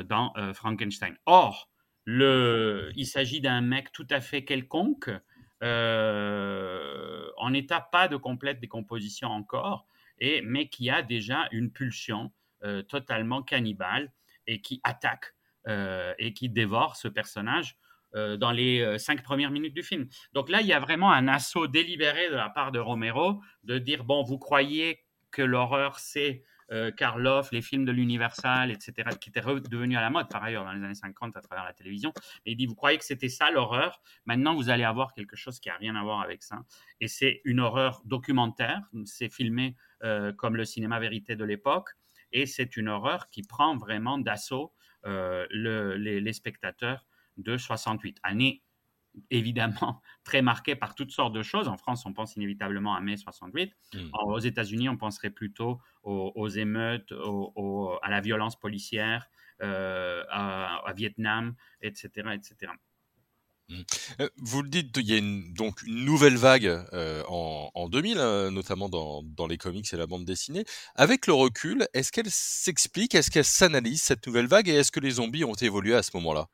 dans 0.05 0.31
Frankenstein. 0.53 1.17
Or, 1.25 1.70
il 2.07 3.05
s'agit 3.05 3.41
d'un 3.41 3.61
mec 3.61 3.91
tout 3.91 4.07
à 4.09 4.21
fait 4.21 4.43
quelconque, 4.43 5.09
en 5.61 7.53
état 7.53 7.81
pas 7.91 8.07
de 8.07 8.17
complète 8.17 8.59
décomposition 8.59 9.29
encore, 9.29 9.85
et, 10.19 10.41
mais 10.41 10.67
qui 10.67 10.89
a 10.89 11.01
déjà 11.01 11.47
une 11.51 11.71
pulsion 11.71 12.31
totalement 12.87 13.41
cannibale 13.43 14.11
et 14.47 14.61
qui 14.61 14.81
attaque 14.83 15.33
euh, 15.67 16.15
et 16.17 16.33
qui 16.33 16.49
dévore 16.49 16.95
ce 16.95 17.07
personnage 17.07 17.77
euh, 18.15 18.35
dans 18.35 18.51
les 18.51 18.81
euh, 18.81 18.97
cinq 18.97 19.21
premières 19.21 19.51
minutes 19.51 19.75
du 19.75 19.83
film. 19.83 20.07
Donc 20.33 20.49
là, 20.49 20.61
il 20.61 20.65
y 20.65 20.73
a 20.73 20.79
vraiment 20.79 21.11
un 21.11 21.27
assaut 21.27 21.67
délibéré 21.67 22.31
de 22.31 22.35
la 22.35 22.49
part 22.49 22.71
de 22.71 22.79
Romero 22.79 23.39
de 23.63 23.77
dire, 23.77 24.03
bon, 24.03 24.23
vous 24.23 24.39
croyez 24.39 25.03
que 25.29 25.43
l'horreur, 25.43 25.99
c'est 25.99 26.43
Karloff, 26.95 27.51
les 27.51 27.61
films 27.61 27.85
de 27.85 27.91
l'Universal, 27.91 28.71
etc., 28.71 29.09
qui 29.19 29.29
étaient 29.29 29.41
devenus 29.41 29.97
à 29.97 30.01
la 30.01 30.09
mode 30.09 30.29
par 30.29 30.43
ailleurs 30.43 30.63
dans 30.63 30.71
les 30.71 30.83
années 30.83 30.95
50 30.95 31.35
à 31.35 31.41
travers 31.41 31.65
la 31.65 31.73
télévision. 31.73 32.13
Et 32.45 32.51
il 32.51 32.55
dit, 32.55 32.65
vous 32.65 32.75
croyez 32.75 32.97
que 32.97 33.03
c'était 33.03 33.29
ça 33.29 33.51
l'horreur? 33.51 34.01
Maintenant, 34.25 34.55
vous 34.55 34.69
allez 34.69 34.83
avoir 34.83 35.13
quelque 35.13 35.35
chose 35.35 35.59
qui 35.59 35.69
a 35.69 35.75
rien 35.75 35.95
à 35.95 36.03
voir 36.03 36.21
avec 36.21 36.43
ça. 36.43 36.63
Et 36.99 37.07
c'est 37.07 37.41
une 37.43 37.59
horreur 37.59 38.01
documentaire. 38.05 38.81
C'est 39.05 39.29
filmé 39.29 39.75
comme 40.37 40.55
le 40.55 40.65
cinéma 40.65 40.99
vérité 40.99 41.35
de 41.35 41.43
l'époque. 41.43 41.89
Et 42.31 42.45
c'est 42.45 42.77
une 42.77 42.87
horreur 42.87 43.29
qui 43.29 43.43
prend 43.43 43.75
vraiment 43.77 44.17
d'assaut 44.17 44.73
les, 45.05 46.21
les, 46.21 46.33
spectateurs 46.33 47.05
de 47.37 47.57
68. 47.57 48.19
Année 48.23 48.63
évidemment 49.29 50.01
très 50.23 50.41
marqué 50.41 50.75
par 50.75 50.95
toutes 50.95 51.11
sortes 51.11 51.33
de 51.33 51.43
choses. 51.43 51.67
En 51.67 51.77
France, 51.77 52.05
on 52.05 52.13
pense 52.13 52.35
inévitablement 52.35 52.95
à 52.95 53.01
mai 53.01 53.17
68. 53.17 53.73
Mmh. 53.93 53.97
Aux 54.25 54.39
États-Unis, 54.39 54.89
on 54.89 54.97
penserait 54.97 55.29
plutôt 55.29 55.79
aux, 56.03 56.47
émeutes, 56.49 57.11
à 57.11 58.09
la 58.09 58.21
violence 58.21 58.59
policière, 58.59 59.27
euh, 59.61 60.23
à, 60.29 60.93
Vietnam, 60.95 61.55
etc. 61.81 62.09
etc. 62.33 62.71
Mmh. 63.69 63.81
Euh, 64.19 64.29
vous 64.37 64.61
le 64.63 64.69
dites, 64.69 64.97
il 64.97 65.09
y 65.09 65.13
a 65.13 65.17
une, 65.17 65.53
donc 65.53 65.81
une 65.83 66.03
nouvelle 66.03 66.35
vague 66.35 66.65
euh, 66.65 67.23
en, 67.27 67.87
2000, 67.87 68.17
notamment 68.51 68.89
dans, 68.89 69.23
dans, 69.23 69.47
les 69.47 69.57
comics 69.57 69.87
et 69.93 69.97
la 69.97 70.07
bande 70.07 70.25
dessinée. 70.25 70.65
Avec 70.95 71.27
le 71.27 71.33
recul, 71.33 71.87
est-ce 71.93 72.11
qu'elle 72.11 72.29
s'explique, 72.29 73.15
est-ce 73.15 73.31
qu'elle 73.31 73.45
s'analyse 73.45 74.01
cette 74.01 74.25
nouvelle 74.27 74.47
vague? 74.47 74.67
Et 74.67 74.73
est-ce 74.73 74.91
que 74.91 74.99
les 74.99 75.11
zombies 75.11 75.43
ont 75.45 75.53
évolué 75.53 75.95
à 75.95 76.03
ce 76.03 76.11
moment-là? 76.15 76.47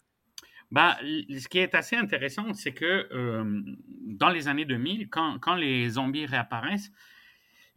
Bah, 0.71 0.97
ce 1.01 1.47
qui 1.47 1.59
est 1.59 1.75
assez 1.75 1.95
intéressant, 1.95 2.53
c'est 2.53 2.73
que 2.73 3.07
euh, 3.11 3.61
dans 4.01 4.29
les 4.29 4.47
années 4.47 4.65
2000, 4.65 5.09
quand, 5.09 5.55
les 5.55 5.89
zombies 5.91 6.25
réapparaissent, 6.25 6.91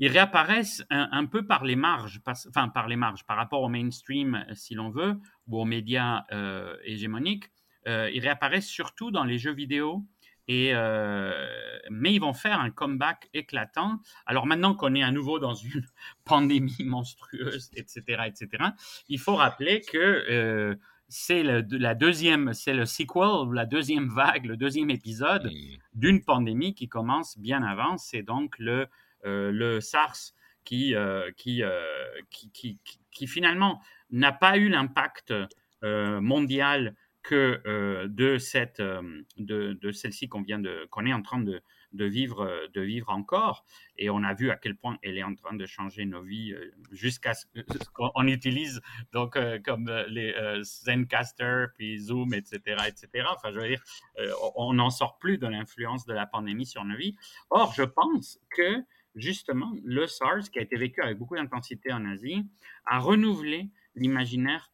ils 0.00 0.08
réapparaissent 0.08 0.82
un, 0.88 1.26
peu 1.26 1.46
par 1.46 1.64
les 1.64 1.76
marges, 1.76 2.20
enfin 2.48 2.68
par 2.68 2.88
les 2.88 2.96
marges, 2.96 3.24
par 3.24 3.36
rapport 3.36 3.60
au 3.62 3.68
mainstream, 3.68 4.46
si 4.54 4.74
l'on 4.74 4.88
veut, 4.88 5.20
ou 5.46 5.60
aux 5.60 5.66
médias 5.66 6.24
euh, 6.32 6.74
hégémoniques. 6.84 7.50
Euh, 7.86 8.10
ils 8.12 8.20
réapparaissent 8.20 8.68
surtout 8.68 9.10
dans 9.10 9.24
les 9.24 9.38
jeux 9.38 9.52
vidéo. 9.52 10.04
Et, 10.48 10.72
mais 11.90 12.12
ils 12.12 12.18
vont 12.18 12.32
faire 12.32 12.58
un 12.58 12.70
comeback 12.70 13.28
éclatant. 13.34 14.00
Alors 14.26 14.46
maintenant 14.46 14.74
qu'on 14.74 14.96
est 14.96 15.02
à 15.02 15.12
nouveau 15.12 15.38
dans 15.38 15.54
une 15.54 15.86
pandémie 16.24 16.82
monstrueuse, 16.84 17.70
etc., 17.76 18.24
etc., 18.26 18.48
il 19.08 19.20
faut 19.20 19.36
rappeler 19.36 19.80
que 19.80 20.76
c'est 21.10 21.42
la 21.42 21.94
deuxième, 21.94 22.54
c'est 22.54 22.72
le 22.72 22.86
sequel, 22.86 23.52
la 23.52 23.66
deuxième 23.66 24.08
vague, 24.08 24.46
le 24.46 24.56
deuxième 24.56 24.90
épisode 24.90 25.50
d'une 25.92 26.24
pandémie 26.24 26.72
qui 26.72 26.88
commence 26.88 27.36
bien 27.36 27.64
avant. 27.64 27.98
C'est 27.98 28.22
donc 28.22 28.56
le, 28.58 28.86
euh, 29.26 29.50
le 29.50 29.80
SARS 29.80 30.34
qui, 30.64 30.94
euh, 30.94 31.28
euh, 31.48 31.82
qui, 32.30 32.50
qui, 32.52 32.78
qui, 33.10 33.26
finalement 33.26 33.82
n'a 34.10 34.30
pas 34.30 34.56
eu 34.56 34.68
l'impact 34.68 35.34
mondial 35.82 36.94
que 37.22 38.06
de, 38.06 38.38
cette, 38.38 38.80
de, 38.80 39.72
de 39.72 39.92
celle-ci 39.92 40.28
qu'on 40.28 40.42
vient 40.42 40.58
de, 40.58 40.86
qu'on 40.90 41.06
est 41.06 41.12
en 41.12 41.22
train 41.22 41.40
de, 41.40 41.62
vivre, 41.92 42.42
euh, 42.42 42.68
de 42.72 42.80
vivre 42.80 43.10
encore. 43.10 43.64
Et 43.96 44.10
on 44.10 44.22
a 44.22 44.34
vu 44.34 44.50
à 44.50 44.56
quel 44.56 44.76
point 44.76 44.98
elle 45.02 45.18
est 45.18 45.22
en 45.22 45.34
train 45.34 45.54
de 45.54 45.66
changer 45.66 46.04
nos 46.04 46.22
vies 46.22 46.52
euh, 46.52 46.72
jusqu'à 46.92 47.34
ce 47.34 47.46
qu'on 47.94 48.26
utilise 48.26 48.80
donc 49.12 49.36
euh, 49.36 49.58
comme 49.64 49.90
les 50.08 50.34
Zencaster, 50.62 51.66
puis 51.76 51.98
Zoom, 51.98 52.34
etc., 52.34 52.60
etc. 52.86 53.26
Enfin, 53.34 53.50
je 53.52 53.58
veux 53.58 53.68
dire, 53.68 53.82
on 54.56 54.74
n'en 54.74 54.90
sort 54.90 55.18
plus 55.18 55.38
de 55.38 55.46
l'influence 55.46 56.06
de 56.06 56.12
la 56.12 56.26
pandémie 56.26 56.66
sur 56.66 56.84
nos 56.84 56.96
vies. 56.96 57.14
Or, 57.50 57.72
je 57.74 57.82
pense 57.82 58.38
que 58.50 58.82
justement, 59.14 59.72
le 59.84 60.06
SARS, 60.06 60.50
qui 60.50 60.58
a 60.58 60.62
été 60.62 60.76
vécu 60.76 61.02
avec 61.02 61.18
beaucoup 61.18 61.36
d'intensité 61.36 61.92
en 61.92 62.04
Asie, 62.06 62.46
a 62.86 62.98
renouvelé 62.98 63.70
l'imaginaire 63.94 64.72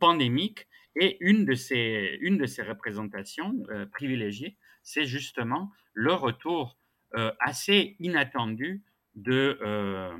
pandémique 0.00 0.66
et 0.96 1.16
une 1.20 1.44
de 1.44 1.54
ces, 1.54 2.18
représentations 2.62 3.54
privilégiées, 3.92 4.56
c'est 4.82 5.04
justement 5.04 5.70
le 5.94 6.12
retour 6.12 6.78
euh, 7.14 7.32
assez 7.40 7.96
inattendu 8.00 8.82
de, 9.14 9.58
euh, 9.62 10.12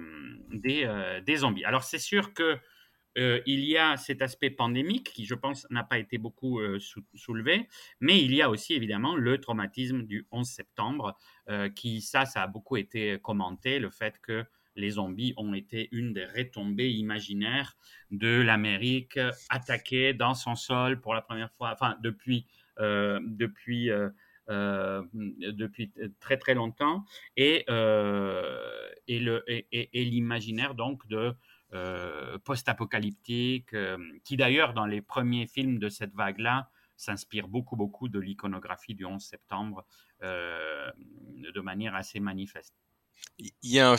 euh, 0.64 1.20
des, 1.20 1.36
zombies. 1.36 1.64
Alors 1.64 1.84
c'est 1.84 1.98
sûr 1.98 2.32
que 2.32 2.58
il 3.46 3.60
y 3.64 3.78
a 3.78 3.96
cet 3.96 4.20
aspect 4.20 4.50
pandémique 4.50 5.10
qui, 5.14 5.24
je 5.24 5.34
pense, 5.34 5.66
n'a 5.70 5.84
pas 5.84 5.96
été 5.96 6.18
beaucoup 6.18 6.60
soulevé, 7.14 7.66
mais 7.98 8.22
il 8.22 8.34
y 8.34 8.42
a 8.42 8.50
aussi 8.50 8.74
évidemment 8.74 9.16
le 9.16 9.40
traumatisme 9.40 10.02
du 10.02 10.26
11 10.32 10.46
septembre, 10.46 11.16
qui, 11.74 12.02
ça, 12.02 12.26
ça 12.26 12.42
a 12.42 12.46
beaucoup 12.46 12.76
été 12.76 13.18
commenté, 13.22 13.78
le 13.78 13.88
fait 13.88 14.20
que 14.20 14.44
les 14.76 14.90
zombies 14.90 15.34
ont 15.36 15.54
été 15.54 15.88
une 15.92 16.12
des 16.12 16.24
retombées 16.24 16.90
imaginaires 16.90 17.76
de 18.10 18.40
l'Amérique 18.40 19.18
attaquée 19.48 20.14
dans 20.14 20.34
son 20.34 20.54
sol 20.54 21.00
pour 21.00 21.14
la 21.14 21.22
première 21.22 21.50
fois, 21.52 21.72
enfin 21.72 21.96
depuis, 22.02 22.46
depuis 22.78 23.90
euh, 24.48 25.02
depuis 25.12 25.92
très 26.20 26.36
très 26.36 26.54
longtemps 26.54 27.04
et, 27.36 27.64
euh, 27.68 28.88
et, 29.08 29.18
le, 29.18 29.42
et, 29.48 30.04
l'imaginaire 30.04 30.76
donc 30.76 31.04
de 31.08 31.34
euh, 31.72 32.38
post-apocalyptique 32.44 33.74
qui 34.22 34.36
d'ailleurs 34.36 34.72
dans 34.72 34.86
les 34.86 35.02
premiers 35.02 35.48
films 35.48 35.80
de 35.80 35.88
cette 35.88 36.14
vague-là 36.14 36.70
s'inspire 36.96 37.48
beaucoup 37.48 37.74
beaucoup 37.74 38.08
de 38.08 38.20
l'iconographie 38.20 38.94
du 38.94 39.04
11 39.04 39.20
septembre 39.20 39.84
de 40.22 41.60
manière 41.60 41.96
assez 41.96 42.20
manifeste. 42.20 42.76
Il 43.38 43.50
y 43.64 43.80
a 43.80 43.96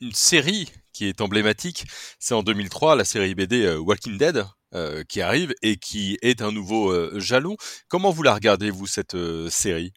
une 0.00 0.12
série 0.12 0.70
qui 0.92 1.06
est 1.06 1.20
emblématique, 1.20 1.84
c'est 2.18 2.34
en 2.34 2.42
2003 2.42 2.96
la 2.96 3.04
série 3.04 3.34
BD 3.34 3.76
Walking 3.76 4.18
Dead, 4.18 4.44
euh, 4.72 5.02
qui 5.02 5.20
arrive 5.20 5.52
et 5.62 5.78
qui 5.78 6.16
est 6.22 6.42
un 6.42 6.52
nouveau 6.52 6.92
euh, 6.92 7.18
jalon. 7.18 7.56
Comment 7.88 8.12
vous 8.12 8.22
la 8.22 8.32
regardez, 8.32 8.70
vous, 8.70 8.86
cette 8.86 9.16
euh, 9.16 9.50
série? 9.50 9.92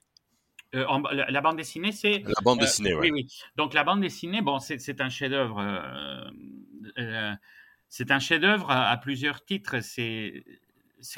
La, 0.71 1.41
bande 1.41 1.57
dessinée, 1.57 1.91
c'est... 1.91 2.23
La 2.25 2.41
bande 2.43 2.59
dessinée, 2.59 2.95
oui. 2.95 3.11
oui. 3.11 3.27
Donc 3.55 3.75
la 3.75 3.83
bande 3.83 4.01
dessinée, 4.01 4.41
bon, 4.41 4.57
c'est 4.57 4.99
un 4.99 5.09
chef-d'œuvre. 5.09 5.63
c'est 7.87 8.09
un 8.09 8.17
chef-d'œuvre 8.17 8.71
à, 8.71 8.97
plusieurs 8.97 9.45
titres. 9.45 9.81
C'est 9.81 10.43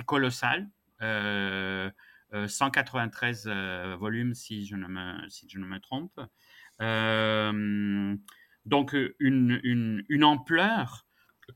colossal. 0.05 0.67
193 0.99 3.47
volumes, 3.97 4.33
si 4.33 4.65
je 4.65 4.75
ne 4.75 4.87
me, 4.87 5.29
si 5.29 5.47
je 5.49 5.59
ne 5.59 5.65
me 5.65 5.79
trompe. 5.79 6.19
Donc 8.65 8.95
une, 9.19 9.59
une, 9.63 10.03
une 10.09 10.23
ampleur 10.23 11.05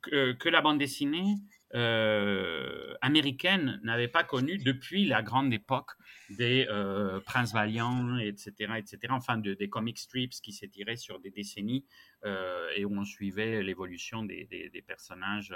que, 0.02 0.34
que, 0.34 0.50
la 0.50 0.62
bande 0.62 0.78
dessinée 0.78 1.36
euh, 1.76 2.94
américaine 3.02 3.80
n'avait 3.84 4.08
pas 4.08 4.24
connu 4.24 4.58
depuis 4.58 5.06
la 5.06 5.22
grande 5.22 5.54
époque 5.54 5.92
des 6.30 6.68
euh, 6.70 7.20
Prince 7.22 7.54
Valiant, 7.54 8.18
etc., 8.18 8.74
etc., 8.78 9.00
enfin 9.10 9.38
des 9.38 9.70
comic 9.70 9.98
strips 9.98 10.42
qui 10.42 10.54
s'étiraient 10.54 10.96
sur 10.96 11.20
des 11.20 11.32
décennies 11.32 11.86
euh, 12.26 12.70
et 12.76 12.86
où 12.86 12.96
on 12.96 13.06
suivait 13.06 13.64
l'évolution 13.64 14.24
des, 14.24 14.46
des, 14.46 14.82
personnages 14.82 15.54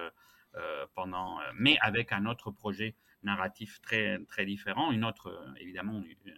pendant, 0.93 1.39
mais 1.55 1.79
avec 1.81 2.12
un 2.12 2.27
autre 2.27 2.51
projet 2.51 2.95
narratif 3.24 3.81
très, 3.81 4.19
très 4.25 4.45
différent, 4.45 4.91
une 4.91 5.05
autre, 5.05 5.53
évidemment, 5.60 6.03
euh, 6.27 6.31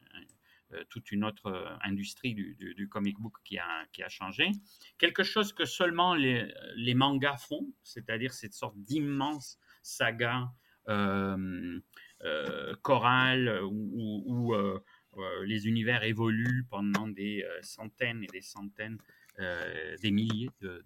toute 0.90 1.12
une 1.12 1.24
autre 1.24 1.48
euh, 1.48 1.76
industrie 1.84 2.34
du, 2.34 2.90
comic 2.90 3.20
book 3.20 3.36
qui 3.44 3.58
a, 3.58 3.86
qui 3.92 4.04
a 4.04 4.10
changé. 4.10 4.52
Quelque 4.98 5.24
chose 5.24 5.54
que 5.54 5.66
seulement 5.66 6.16
les, 6.16 6.52
les 6.76 6.94
mangas 6.94 7.38
font, 7.38 7.68
c'est-à-dire 7.84 8.34
cette 8.34 8.54
sorte 8.54 8.76
d'immense 8.78 9.60
saga 9.82 10.52
euh, 10.88 11.80
chorale 12.82 13.62
où, 13.64 14.56
les 15.46 15.68
univers 15.68 16.04
évoluent 16.04 16.66
pendant 16.70 17.08
des 17.08 17.46
centaines 17.62 18.24
et 18.24 18.28
des 18.28 18.42
centaines, 18.42 18.98
des 19.38 20.12
milliers 20.12 20.50
de, 20.60 20.84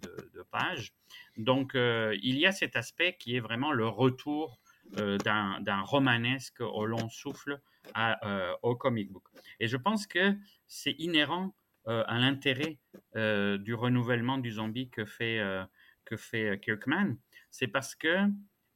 pages. 0.51 0.93
Donc 1.37 1.71
il 1.73 2.37
y 2.37 2.45
a 2.45 2.51
cet 2.51 2.75
aspect 2.75 3.15
qui 3.17 3.35
est 3.35 3.39
vraiment 3.39 3.71
le 3.71 3.87
retour 3.87 4.59
d'un 4.93 5.81
romanesque 5.81 6.61
au 6.61 6.85
long 6.85 7.09
souffle 7.09 7.59
euh, 7.97 8.53
au 8.61 8.75
comic 8.75 9.11
book. 9.11 9.23
Et 9.59 9.67
je 9.67 9.77
pense 9.77 10.05
que 10.05 10.35
c'est 10.67 10.95
inhérent 10.99 11.55
euh, 11.87 12.03
à 12.07 12.19
l'intérêt 12.19 12.77
euh, 13.15 13.57
du 13.57 13.73
renouvellement 13.73 14.37
du 14.37 14.51
zombie 14.51 14.89
que 14.89 15.05
fait, 15.05 15.41
que 16.05 16.15
fait 16.15 16.59
Kirkman. 16.61 17.15
C'est 17.49 17.67
parce 17.67 17.95
que 17.95 18.27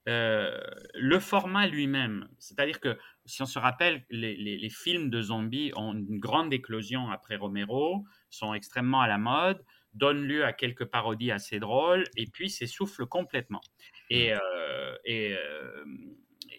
le 0.07 1.19
format 1.19 1.67
lui-même, 1.67 2.27
c'est-à-dire 2.39 2.79
que 2.79 2.97
si 3.25 3.41
on 3.41 3.45
se 3.45 3.59
rappelle, 3.59 4.03
les, 4.09 4.35
les, 4.35 4.69
films 4.69 5.09
de 5.09 5.21
zombies 5.21 5.71
ont 5.75 5.93
une 5.93 6.19
grande 6.19 6.51
éclosion 6.51 7.11
après 7.11 7.35
Romero, 7.35 8.03
sont 8.29 8.53
extrêmement 8.53 9.01
à 9.01 9.07
la 9.07 9.17
mode, 9.17 9.63
donnent 9.93 10.25
lieu 10.25 10.43
à 10.43 10.53
quelques 10.53 10.85
parodies 10.85 11.31
assez 11.31 11.59
drôles, 11.59 12.03
et 12.17 12.25
puis 12.25 12.49
s'essoufflent 12.49 13.05
complètement. 13.05 13.61
Et, 14.09 14.33
et 15.05 15.37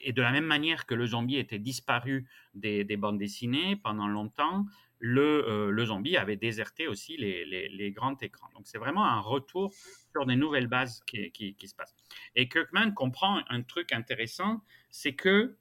et 0.05 0.13
de 0.13 0.23
la 0.23 0.31
même 0.31 0.45
manière 0.45 0.87
que 0.87 0.95
le 0.95 1.07
zombie 1.07 1.37
était 1.37 1.59
disparu 1.59 2.29
des, 2.55 2.85
bandes 2.97 3.19
dessinées 3.19 3.77
pendant 3.77 4.07
longtemps, 4.07 4.67
le, 4.99 5.71
le 5.71 5.85
zombie 5.85 6.17
avait 6.17 6.37
déserté 6.37 6.87
aussi 6.87 7.17
les, 7.17 7.93
grands 7.93 8.17
écrans. 8.19 8.49
Donc 8.55 8.67
c'est 8.67 8.79
vraiment 8.79 9.05
un 9.05 9.21
retour 9.21 9.73
sur 10.13 10.27
des 10.27 10.37
nouvelles 10.37 10.69
bases 10.69 11.03
qui, 11.07 11.57
se 11.65 11.75
passent. 11.75 11.97
Et 12.37 12.49
Kirkman 12.49 12.93
comprend 12.93 13.41
un 13.49 13.63
truc 13.63 13.93
intéressant, 13.93 14.63
c'est 14.91 15.15
que 15.15 15.57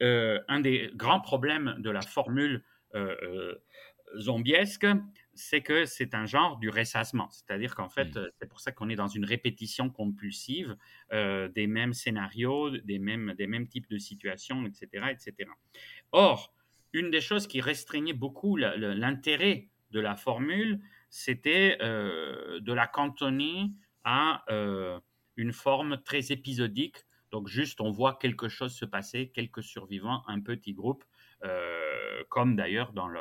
un 0.00 0.60
des 0.60 0.90
grands 0.94 1.20
problèmes 1.20 1.76
de 1.78 1.90
la 1.90 2.02
formule 2.02 2.64
zombiesque, 4.16 4.86
c'est 5.38 5.62
que 5.62 5.84
c'est 5.84 6.14
un 6.14 6.26
genre 6.26 6.58
du 6.58 6.68
ressassement. 6.68 7.30
C'est-à-dire 7.30 7.74
qu'en 7.74 7.88
fait, 7.88 8.16
mmh. 8.16 8.30
c'est 8.38 8.48
pour 8.48 8.60
ça 8.60 8.72
qu'on 8.72 8.88
est 8.88 8.96
dans 8.96 9.06
une 9.06 9.24
répétition 9.24 9.88
compulsive 9.88 10.76
euh, 11.12 11.48
des 11.48 11.66
mêmes 11.66 11.92
scénarios, 11.92 12.70
des 12.70 12.98
mêmes, 12.98 13.34
des 13.38 13.46
mêmes 13.46 13.68
types 13.68 13.88
de 13.88 13.98
situations, 13.98 14.66
etc., 14.66 15.06
etc. 15.10 15.48
Or, 16.12 16.52
une 16.92 17.10
des 17.10 17.20
choses 17.20 17.46
qui 17.46 17.60
restreignait 17.60 18.12
beaucoup 18.12 18.56
l'intérêt 18.56 19.68
de 19.90 20.00
la 20.00 20.16
formule, 20.16 20.80
c'était 21.08 21.78
euh, 21.82 22.58
de 22.60 22.72
la 22.72 22.86
cantonner 22.86 23.70
à 24.04 24.44
euh, 24.50 24.98
une 25.36 25.52
forme 25.52 26.02
très 26.02 26.32
épisodique. 26.32 26.96
Donc, 27.30 27.46
juste, 27.46 27.80
on 27.80 27.90
voit 27.90 28.14
quelque 28.14 28.48
chose 28.48 28.74
se 28.74 28.84
passer, 28.84 29.30
quelques 29.32 29.62
survivants, 29.62 30.24
un 30.26 30.40
petit 30.40 30.72
groupe, 30.72 31.04
comme 32.30 32.56
d'ailleurs 32.56 32.92
dans 32.92 33.06
le 33.06 33.20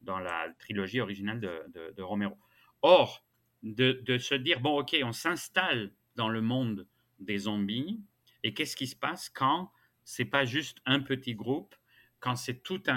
dans 0.00 0.18
la 0.18 0.48
trilogie 0.58 1.00
originale 1.00 1.40
de, 1.40 2.02
Romero. 2.02 2.36
Or, 2.82 3.24
de, 3.62 4.18
se 4.18 4.34
dire, 4.34 4.60
bon, 4.60 4.80
ok, 4.80 4.96
on 5.02 5.12
s'installe 5.12 5.92
dans 6.16 6.28
le 6.28 6.40
monde 6.40 6.86
des 7.18 7.38
zombies, 7.38 8.00
et 8.42 8.54
qu'est-ce 8.54 8.76
qui 8.76 8.86
se 8.86 8.96
passe 8.96 9.28
quand 9.28 9.70
c'est 10.04 10.24
pas 10.24 10.44
juste 10.44 10.78
un 10.86 11.00
petit 11.00 11.34
groupe, 11.34 11.74
quand 12.20 12.36
c'est 12.36 12.62
toute 12.62 12.88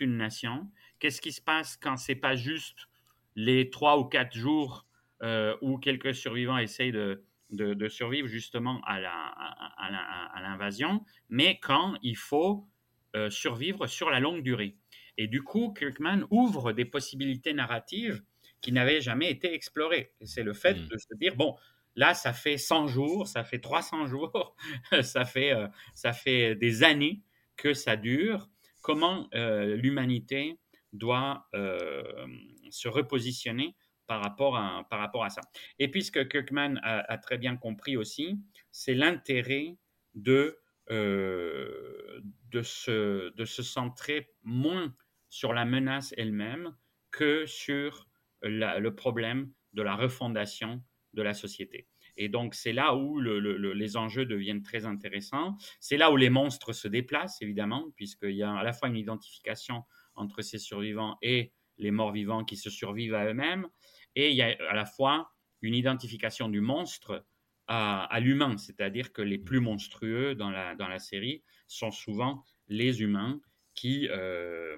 une 0.00 0.16
nation? 0.16 0.70
Qu'est-ce 0.98 1.20
qui 1.20 1.32
se 1.32 1.40
passe 1.40 1.76
quand 1.76 1.96
c'est 1.96 2.14
pas 2.14 2.36
juste 2.36 2.88
les 3.36 3.70
trois 3.70 3.98
ou 3.98 4.04
quatre 4.04 4.36
jours 4.36 4.86
euh, 5.22 5.56
où 5.60 5.78
quelques 5.78 6.14
survivants 6.14 6.58
essayent 6.58 6.92
de, 6.92 7.88
survivre 7.88 8.28
justement 8.28 8.80
à, 8.84 9.00
l'invasion, 10.40 11.04
mais 11.28 11.58
quand 11.60 11.96
il 12.02 12.16
faut 12.16 12.66
euh, 13.16 13.28
survivre 13.30 13.86
sur 13.86 14.10
la 14.10 14.20
longue 14.20 14.42
durée? 14.42 14.76
Et 15.20 15.26
du 15.26 15.42
coup, 15.42 15.74
Kirkman 15.74 16.22
ouvre 16.30 16.72
des 16.72 16.86
possibilités 16.86 17.52
narratives 17.52 18.22
qui 18.62 18.72
n'avaient 18.72 19.02
jamais 19.02 19.30
été 19.30 19.52
explorées. 19.52 20.14
C'est 20.22 20.42
le 20.42 20.54
fait 20.54 20.72
mmh. 20.72 20.88
de 20.88 20.96
se 20.96 21.14
dire, 21.16 21.36
bon, 21.36 21.58
là, 21.94 22.14
ça 22.14 22.32
fait 22.32 22.56
100 22.56 22.86
jours, 22.86 23.28
ça 23.28 23.44
fait 23.44 23.58
300 23.58 24.06
jours, 24.06 24.56
ça, 25.02 25.26
fait, 25.26 25.52
euh, 25.52 25.68
ça 25.92 26.14
fait 26.14 26.54
des 26.54 26.84
années 26.84 27.20
que 27.58 27.74
ça 27.74 27.96
dure. 27.96 28.48
Comment 28.80 29.28
euh, 29.34 29.76
l'humanité 29.76 30.58
doit 30.94 31.46
euh, 31.52 32.02
se 32.70 32.88
repositionner 32.88 33.76
par 34.06 34.22
rapport, 34.22 34.56
à, 34.56 34.86
par 34.88 35.00
rapport 35.00 35.22
à 35.22 35.28
ça. 35.28 35.42
Et 35.78 35.90
puis, 35.90 36.02
ce 36.02 36.10
que 36.10 36.20
Kirkman 36.20 36.80
a, 36.82 37.18
très 37.18 37.36
bien 37.36 37.58
compris 37.58 37.98
aussi, 37.98 38.38
c'est 38.72 38.94
l'intérêt 38.94 39.76
de, 40.14 40.58
de, 40.88 42.62
se, 42.62 43.34
de 43.34 43.44
se 43.44 43.62
centrer 43.62 44.30
moins 44.42 44.94
sur 45.30 45.54
la 45.54 45.64
menace 45.64 46.12
elle-même 46.18 46.76
que 47.10 47.46
sur 47.46 48.08
le 48.42 48.88
problème 48.90 49.52
de 49.72 49.82
la 49.82 49.96
refondation 49.96 50.82
de 51.14 51.22
la 51.22 51.34
société. 51.34 51.88
Et 52.16 52.28
donc, 52.28 52.54
c'est 52.54 52.72
là 52.72 52.94
où 52.94 53.18
les 53.18 53.96
enjeux 53.96 54.26
deviennent 54.26 54.62
très 54.62 54.84
intéressants. 54.84 55.56
C'est 55.80 55.96
là 55.96 56.10
où 56.10 56.16
les 56.16 56.28
monstres 56.30 56.72
se 56.72 56.88
déplacent, 56.88 57.40
évidemment, 57.40 57.90
puisqu'il 57.96 58.32
y 58.32 58.42
a 58.42 58.52
à 58.52 58.62
la 58.62 58.72
fois 58.72 58.88
une 58.88 58.96
identification 58.96 59.84
entre 60.14 60.42
ces 60.42 60.58
survivants 60.58 61.16
et 61.22 61.52
les 61.78 61.90
morts 61.90 62.12
vivants 62.12 62.44
qui 62.44 62.56
se 62.56 62.68
survivent 62.68 63.14
à 63.14 63.26
eux-mêmes. 63.26 63.68
Et 64.16 64.30
il 64.30 64.36
y 64.36 64.42
a 64.42 64.54
à 64.68 64.74
la 64.74 64.84
fois 64.84 65.30
une 65.62 65.74
identification 65.74 66.48
du 66.48 66.60
monstre 66.60 67.24
à, 67.68 68.18
l'humain, 68.20 68.56
c'est-à-dire 68.58 69.12
que 69.12 69.22
les 69.22 69.38
plus 69.38 69.60
monstrueux 69.60 70.34
dans 70.34 70.50
la, 70.50 70.74
dans 70.74 70.88
la 70.88 70.98
série 70.98 71.44
sont 71.68 71.92
souvent 71.92 72.44
les 72.66 73.00
humains 73.00 73.40
qui, 73.74 74.08
euh, 74.10 74.76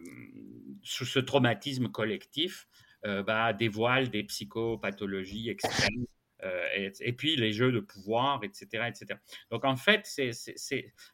sous 0.83 1.05
ce 1.05 1.19
traumatisme 1.19 1.89
collectif, 1.89 2.67
euh, 3.05 3.23
bah, 3.23 3.53
dévoile 3.53 4.11
des 4.11 4.25
psychopathologies 4.25 5.51
extrêmes. 5.51 6.07
Euh, 6.45 6.91
et, 7.01 7.13
puis 7.13 7.37
les 7.37 7.53
jeux 7.53 7.71
de 7.71 7.79
pouvoir, 7.79 8.43
etc. 8.43 8.89
etc. 8.89 9.21
Donc 9.51 9.65
en 9.65 9.77
fait, 9.77 10.01
c'est 10.05 10.33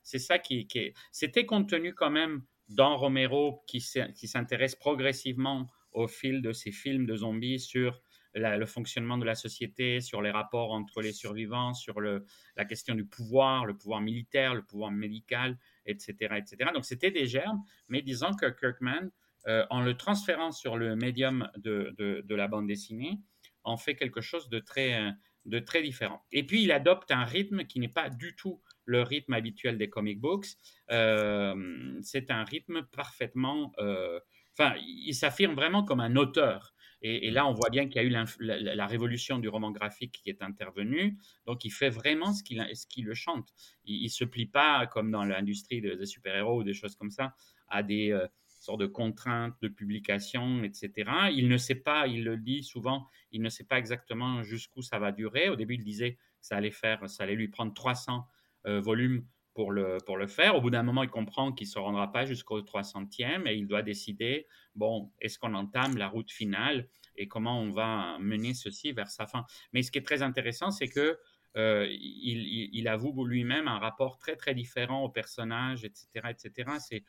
ça 0.03 0.39
qui, 0.39 0.67
est... 0.75 0.95
C'était 1.13 1.45
contenu 1.45 1.93
quand 1.93 2.11
même 2.11 2.43
dans 2.71 2.97
Romero 2.97 3.63
qui 3.67 3.81
s'intéresse 3.81 4.75
progressivement 4.75 5.67
au 5.93 6.07
fil 6.07 6.41
de 6.41 6.53
ses 6.53 6.73
films 6.73 7.05
de 7.05 7.17
zombies 7.17 7.61
sur 7.61 8.01
le 8.35 8.67
fonctionnement 8.67 9.19
de 9.19 9.25
la 9.25 9.35
société, 9.35 10.01
sur 10.01 10.23
les 10.23 10.31
rapports 10.31 10.73
entre 10.73 11.03
les 11.03 11.13
survivants, 11.13 11.75
sur 11.75 12.01
le, 12.01 12.25
la 12.57 12.65
question 12.65 12.95
du 12.95 13.05
pouvoir, 13.05 13.67
le 13.67 13.77
pouvoir 13.77 14.01
militaire, 14.01 14.55
le 14.55 14.63
pouvoir 14.63 14.91
médical, 14.91 15.59
etc. 15.89 16.71
Donc 16.75 16.85
c'était 16.85 17.11
des 17.11 17.27
germes, 17.27 17.63
mais 17.89 18.03
disons 18.03 18.33
que 18.35 18.47
Kirkman, 18.47 19.11
euh, 19.47 19.65
en 19.71 19.83
le 19.83 19.97
transférant 19.97 20.53
sur 20.53 20.77
le 20.77 20.97
médium 20.97 21.49
de, 21.57 21.95
de, 21.97 22.35
la 22.35 22.49
bande 22.49 22.67
dessinée, 22.67 23.21
en 23.65 23.77
fait 23.77 23.95
quelque 23.95 24.21
chose 24.21 24.49
de 24.49 24.59
très, 24.59 25.13
de 25.49 25.59
très 25.59 25.83
différent. 25.83 26.23
Et 26.33 26.45
puis 26.45 26.63
il 26.63 26.73
adopte 26.73 27.11
un 27.11 27.25
rythme 27.25 27.65
qui 27.65 27.81
n'est 27.81 27.89
pas 27.89 28.11
du 28.11 28.37
tout 28.37 28.63
le 28.85 29.03
rythme 29.03 29.35
habituel 29.35 29.79
des 29.79 29.91
comic 29.91 30.21
books. 30.21 30.47
Euh, 30.91 31.99
c'est 32.03 32.31
un 32.31 32.45
rythme 32.45 32.83
parfaitement... 32.85 33.73
Euh, 33.79 34.21
enfin, 34.59 34.75
il 34.81 35.15
s'affirme 35.15 35.55
vraiment 35.55 35.85
comme 35.85 36.01
un 36.01 36.17
auteur. 36.17 36.75
Et, 37.03 37.31
là, 37.31 37.47
on 37.47 37.53
voit 37.53 37.71
bien 37.71 37.87
qu'il 37.87 38.03
y 38.03 38.05
a 38.05 38.09
eu 38.09 38.27
la, 38.41 38.87
révolution 38.87 39.39
du 39.39 39.49
roman 39.49 39.71
graphique 39.71 40.21
qui 40.23 40.31
est 40.31 40.43
intervenue. 40.43 41.17
Donc, 41.47 41.65
il 41.65 41.71
fait 41.71 41.91
vraiment 41.91 42.33
ce 42.33 42.43
qu'il 42.43 43.05
le 43.05 43.15
chante. 43.15 43.53
Il 43.85 44.03
ne 44.03 44.09
se 44.09 44.25
plie 44.25 44.47
pas, 44.47 44.87
comme 44.89 45.11
dans 45.11 45.25
l'industrie 45.25 45.81
des, 45.81 46.07
super-héros 46.07 46.61
ou 46.61 46.65
des 46.65 46.75
choses 46.75 46.97
comme 46.97 47.11
ça, 47.11 47.35
à 47.69 47.83
des 47.83 48.11
euh, 48.11 48.27
sortes 48.59 48.81
de 48.81 48.87
contraintes 48.87 49.55
de 49.63 49.69
publication, 49.69 50.65
etc. 50.65 51.11
Il 51.33 51.49
ne 51.49 51.57
sait 51.57 51.77
pas, 51.77 52.09
il 52.09 52.25
le 52.25 52.37
dit 52.37 52.63
souvent, 52.65 53.07
il 53.31 53.43
ne 53.43 53.49
sait 53.49 53.65
pas 53.65 53.79
exactement 53.79 54.43
jusqu'où 54.43 54.83
ça 54.83 54.99
va 54.99 55.13
durer. 55.13 55.49
Au 55.49 55.57
début, 55.57 55.75
il 55.75 55.85
disait 55.85 56.15
que 56.15 56.19
ça 56.41 56.57
allait, 56.57 56.73
faire, 56.73 57.09
ça 57.09 57.23
allait 57.23 57.37
lui 57.37 57.49
prendre 57.49 57.73
300 57.75 58.27
euh, 58.67 58.81
volumes 58.81 59.25
pour 59.59 59.73
le, 59.73 59.99
pour 60.07 60.17
le 60.17 60.29
faire. 60.29 60.55
Au 60.55 60.61
bout 60.61 60.71
d'un 60.71 60.85
moment, 60.85 61.03
il 61.03 61.11
comprend 61.11 61.51
qu'il 61.51 61.67
ne 61.67 61.73
se 61.73 61.81
rendra 61.81 62.13
pas 62.13 62.25
jusqu'au 62.25 62.61
300e 62.61 63.49
et 63.49 63.57
il 63.57 63.67
doit 63.67 63.83
décider, 63.83 64.47
bon, 64.77 65.11
est-ce 65.21 65.37
qu'on 65.37 65.53
entame 65.53 65.97
la 65.97 66.07
route 66.07 66.31
finale 66.31 66.89
et 67.17 67.27
comment 67.27 67.61
on 67.61 67.73
va 67.73 68.19
mener 68.21 68.55
ceci 68.55 68.93
vers 68.93 69.11
sa 69.11 69.27
fin. 69.27 69.45
Mais 69.73 69.83
ce 69.83 69.91
qui 69.91 69.99
est 69.99 70.07
très 70.07 70.23
intéressant, 70.23 70.71
c'est 70.71 70.87
que 70.87 71.19
euh, 71.57 71.89
il, 71.91 72.71
il, 72.73 72.87
avoue 72.87 73.25
lui-même 73.25 73.67
un 73.67 73.81
rapport 73.81 74.17
très 74.17 74.37
très 74.37 74.55
différent 74.55 75.03
au 75.03 75.09
personnage, 75.09 75.85
etc., 75.85 76.07
etc. 76.31 76.71
C'est 76.79 77.03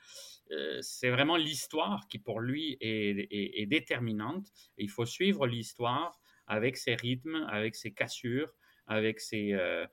euh, 0.50 0.80
c'est 0.82 1.12
vraiment 1.12 1.38
l'histoire 1.38 2.08
qui 2.08 2.18
pour 2.18 2.40
lui 2.40 2.78
est, 2.82 3.28
est, 3.30 3.66
déterminante. 3.68 4.48
il 4.80 4.90
faut 4.90 5.06
suivre 5.06 5.46
l'histoire 5.46 6.20
avec 6.48 6.78
ses 6.78 6.96
rythmes, 6.96 7.46
avec 7.48 7.76
ses 7.76 7.94
cassures, 7.94 8.52
avec 8.88 9.20
ses, 9.20 9.54
euh, 9.54 9.86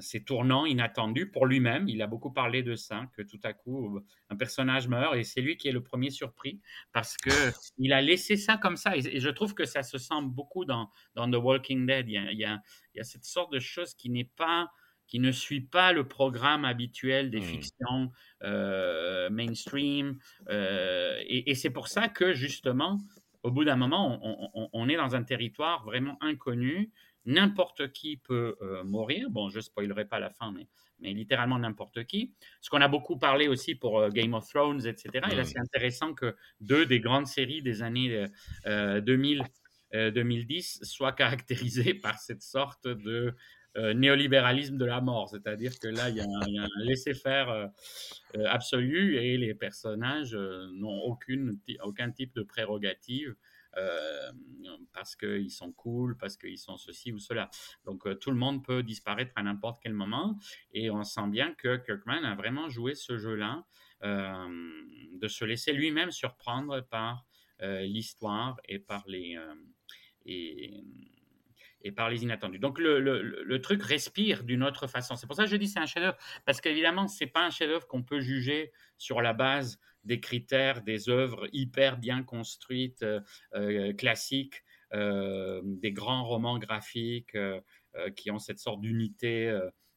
ces 0.00 0.24
tournants 0.24 0.66
inattendus 0.66 1.30
pour 1.30 1.46
lui-même. 1.46 1.88
Il 1.88 2.02
a 2.02 2.06
beaucoup 2.06 2.32
parlé 2.32 2.62
de 2.62 2.74
ça, 2.74 3.06
que 3.16 3.22
tout 3.22 3.40
à 3.44 3.52
coup, 3.52 4.00
un 4.28 4.36
personnage 4.36 4.88
meurt 4.88 5.16
et 5.16 5.24
c'est 5.24 5.40
lui 5.40 5.56
qui 5.56 5.68
est 5.68 5.72
le 5.72 5.82
premier 5.82 6.10
surpris 6.10 6.60
parce 6.92 7.16
que 7.16 7.30
il 7.78 7.92
a 7.92 8.00
laissé 8.00 8.36
ça 8.36 8.56
comme 8.56 8.76
ça. 8.76 8.96
Et, 8.96 9.20
je 9.20 9.28
trouve 9.28 9.54
que 9.54 9.64
ça 9.64 9.82
se 9.82 9.98
sent 9.98 10.22
beaucoup 10.22 10.64
dans, 10.64 10.90
dans 11.14 11.30
The 11.30 11.36
Walking 11.36 11.86
Dead. 11.86 12.08
Il 12.08 12.12
y, 12.12 12.18
a, 12.18 12.32
il, 12.32 12.38
y 12.38 12.44
a, 12.44 12.60
il 12.94 12.98
y 12.98 13.00
a, 13.00 13.04
cette 13.04 13.24
sorte 13.24 13.52
de 13.52 13.60
chose 13.60 13.94
qui 13.94 14.10
n'est 14.10 14.30
pas 14.36 14.70
qui 15.10 15.18
ne 15.18 15.32
suit 15.32 15.60
pas 15.60 15.92
le 15.92 16.06
programme 16.06 16.64
habituel 16.64 17.32
des 17.32 17.40
mmh. 17.40 17.42
fictions 17.42 18.12
euh, 18.44 19.28
mainstream. 19.28 20.16
Euh, 20.48 21.18
et, 21.26 21.50
et 21.50 21.54
c'est 21.56 21.70
pour 21.70 21.88
ça 21.88 22.08
que, 22.08 22.32
justement, 22.32 23.00
au 23.42 23.50
bout 23.50 23.64
d'un 23.64 23.74
moment, 23.74 24.20
on, 24.22 24.50
on, 24.54 24.70
on, 24.72 24.88
est 24.88 24.96
dans 24.96 25.16
un 25.16 25.24
territoire 25.24 25.84
vraiment 25.84 26.16
inconnu 26.20 26.92
n'importe 27.30 27.92
qui 27.92 28.16
peut 28.16 28.56
euh, 28.60 28.84
mourir. 28.84 29.30
Bon, 29.30 29.48
je 29.48 29.56
ne 29.56 29.62
spoilerai 29.62 30.04
pas 30.04 30.18
la 30.18 30.30
fin, 30.30 30.52
mais, 30.52 30.66
mais 30.98 31.12
littéralement 31.12 31.58
n'importe 31.58 32.04
qui. 32.04 32.34
Ce 32.60 32.68
qu'on 32.68 32.80
a 32.80 32.88
beaucoup 32.88 33.18
parlé 33.18 33.48
aussi 33.48 33.74
pour 33.74 34.00
euh, 34.00 34.10
Game 34.10 34.34
of 34.34 34.48
Thrones, 34.48 34.86
etc. 34.86 35.26
Et 35.30 35.34
là, 35.34 35.44
c'est 35.44 35.58
intéressant 35.58 36.12
que 36.12 36.36
deux 36.60 36.86
des 36.86 37.00
grandes 37.00 37.26
séries 37.26 37.62
des 37.62 37.82
années 37.82 38.26
2000, 38.66 39.42
euh, 39.94 40.10
2010 40.10 40.80
soient 40.82 41.12
caractérisées 41.12 41.94
par 42.02 42.18
cette 42.18 42.42
sorte 42.42 42.86
de 42.86 43.34
néolibéralisme 43.94 44.76
de 44.76 44.84
la 44.84 45.00
mort. 45.00 45.28
C'est-à-dire 45.28 45.78
que 45.78 45.86
là, 45.86 46.10
il 46.10 46.16
y 46.16 46.20
a 46.20 46.24
un, 46.24 46.84
laisser-faire 46.84 47.70
absolu 48.46 49.14
et 49.14 49.38
les 49.38 49.54
personnages 49.54 50.34
n'ont 50.34 51.02
aucune, 51.02 51.56
aucun 51.84 52.10
type 52.10 52.34
de 52.34 52.42
prérogative 52.42 53.36
parce 54.92 55.16
qu'ils 55.16 55.50
sont 55.50 55.72
cool, 55.72 56.16
parce 56.16 56.36
qu'ils 56.36 56.58
sont 56.58 56.76
ceci 56.76 57.12
ou 57.12 57.18
cela. 57.18 57.50
Donc 57.84 58.06
euh, 58.06 58.14
tout 58.14 58.30
le 58.30 58.36
monde 58.36 58.64
peut 58.64 58.82
disparaître 58.82 59.32
à 59.36 59.42
n'importe 59.42 59.80
quel 59.82 59.94
moment 59.94 60.38
et 60.72 60.90
on 60.90 61.04
sent 61.04 61.28
bien 61.28 61.54
que 61.54 61.76
Kirkman 61.76 62.24
a 62.24 62.34
vraiment 62.34 62.68
joué 62.68 62.94
ce 62.94 63.16
jeu-là, 63.18 63.64
euh, 64.02 64.48
de 65.12 65.28
se 65.28 65.44
laisser 65.44 65.72
lui-même 65.72 66.10
surprendre 66.10 66.80
par 66.80 67.26
l'histoire 67.62 68.58
et 68.66 68.78
par 68.78 69.04
les 69.06 69.38
et 71.82 71.92
par 71.92 72.10
les 72.10 72.22
inattendus. 72.22 72.58
Donc 72.58 72.78
le, 72.78 73.00
le, 73.00 73.22
le 73.22 73.60
truc 73.60 73.82
respire 73.82 74.44
d'une 74.44 74.62
autre 74.62 74.86
façon. 74.86 75.16
C'est 75.16 75.26
pour 75.26 75.36
ça 75.36 75.44
que 75.44 75.50
je 75.50 75.56
dis 75.56 75.68
c'est 75.68 75.78
un 75.78 75.86
chef-d'œuvre, 75.86 76.16
parce 76.44 76.60
qu'évidemment, 76.60 77.08
c'est 77.08 77.26
pas 77.26 77.44
un 77.44 77.50
chef-d'œuvre 77.50 77.86
qu'on 77.86 78.02
peut 78.02 78.20
juger 78.20 78.72
sur 79.00 79.22
la 79.22 79.32
base 79.32 79.78
des 80.04 80.20
critères 80.20 80.82
des 80.82 81.08
œuvres 81.08 81.48
hyper 81.52 81.96
bien 81.98 82.22
construites, 82.22 83.02
euh, 83.02 83.20
euh, 83.54 83.92
classiques, 83.94 84.62
euh, 84.92 85.62
des 85.64 85.92
grands 85.92 86.24
romans 86.24 86.58
graphiques 86.58 87.36
qui 88.16 88.30
ont 88.30 88.38
cette 88.38 88.60
sorte 88.60 88.80
d'unité 88.80 89.52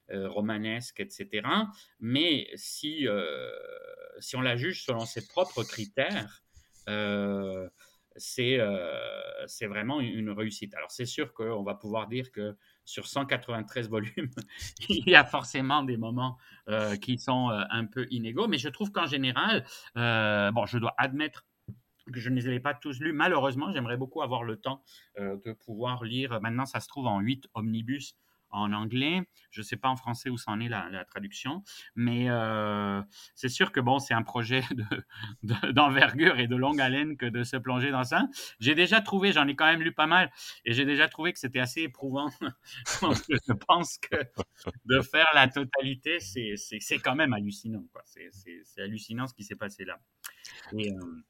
romanesque, 0.10 1.00
etc. 1.00 1.48
Mais 2.00 2.50
si, 2.56 3.08
on 4.34 4.42
la 4.42 4.56
juge 4.56 4.84
selon 4.84 5.06
ses 5.06 5.28
propres 5.28 5.64
critères, 5.64 6.44
c'est 8.16 8.58
vraiment 9.68 10.00
une 10.00 10.32
réussite. 10.32 10.74
Alors 10.74 10.92
c'est 10.92 11.06
sûr 11.06 11.34
qu'on 11.34 11.64
va 11.64 11.76
pouvoir 11.76 12.08
dire 12.08 12.32
que 12.32 12.56
sur 12.86 13.08
193 13.08 13.90
volumes, 13.90 14.30
il 14.90 15.10
y 15.10 15.16
a 15.16 15.26
forcément 15.26 15.84
des 15.84 15.98
moments 15.98 16.38
euh, 16.70 16.96
qui 16.96 17.18
sont 17.18 17.50
euh, 17.50 17.64
un 17.70 17.86
peu 17.86 18.08
inégaux, 18.12 18.48
mais 18.48 18.58
je 18.58 18.70
trouve 18.70 18.92
qu'en 18.92 19.06
général, 19.06 19.66
euh, 19.98 20.52
bon, 20.52 20.66
je 20.66 20.78
dois 20.78 20.94
admettre 20.98 21.46
que 22.12 22.20
je 22.20 22.30
ne 22.30 22.36
les 22.36 22.50
ai 22.50 22.60
pas 22.60 22.74
tous 22.74 23.00
lus. 23.00 23.14
Malheureusement, 23.14 23.72
j'aimerais 23.72 23.96
beaucoup 23.96 24.22
avoir 24.22 24.44
le 24.44 24.58
temps 24.58 24.84
de 25.18 25.54
pouvoir 25.54 26.04
lire. 26.04 26.42
Maintenant, 26.42 26.66
ça 26.66 26.82
se 26.82 26.90
trouve 26.90 27.08
en 27.08 27.22
8 27.22 27.48
omnibus 27.54 28.18
en 28.54 28.72
anglais. 28.72 29.22
Je 29.52 29.62
ne 29.62 29.64
sais 29.66 29.78
pas 29.78 29.90
en 29.90 29.96
français 29.96 30.30
où 30.30 30.38
c'en 30.38 30.60
est 30.60 30.70
la, 30.70 31.06
traduction, 31.06 31.64
mais 31.96 32.30
euh, 32.30 33.02
c'est 33.36 33.50
sûr 33.50 33.72
que 33.72 33.80
bon, 33.80 34.00
c'est 34.00 34.14
un 34.14 34.24
projet 34.24 34.64
d'envergure 35.44 36.40
et 36.40 36.48
de 36.48 36.56
longue 36.56 36.80
haleine 36.82 37.18
que 37.18 37.26
de 37.26 37.44
se 37.44 37.58
plonger 37.58 37.92
dans 37.92 38.04
ça. 38.04 38.28
J'ai 38.60 38.74
déjà 38.74 39.02
trouvé, 39.02 39.32
j'en 39.32 39.48
ai 39.48 39.56
quand 39.56 39.66
même 39.66 39.82
lu 39.82 39.92
pas 39.92 40.08
mal, 40.08 40.32
et 40.66 40.74
j'ai 40.74 40.86
déjà 40.86 41.08
trouvé 41.08 41.34
que 41.34 41.40
c'était 41.40 41.60
assez 41.60 41.82
éprouvant. 41.82 42.30
je 42.88 43.54
pense 43.54 43.98
que 43.98 44.16
de 44.86 45.02
faire 45.02 45.28
la 45.34 45.48
totalité, 45.48 46.20
c'est 46.20 47.00
quand 47.04 47.16
même 47.16 47.34
hallucinant. 47.34 47.84
C'est 48.06 48.82
hallucinant 48.82 49.28
ce 49.28 49.34
qui 49.34 49.44
s'est 49.44 49.56
passé 49.56 49.86
là. 49.86 50.00
Euh, 50.74 51.24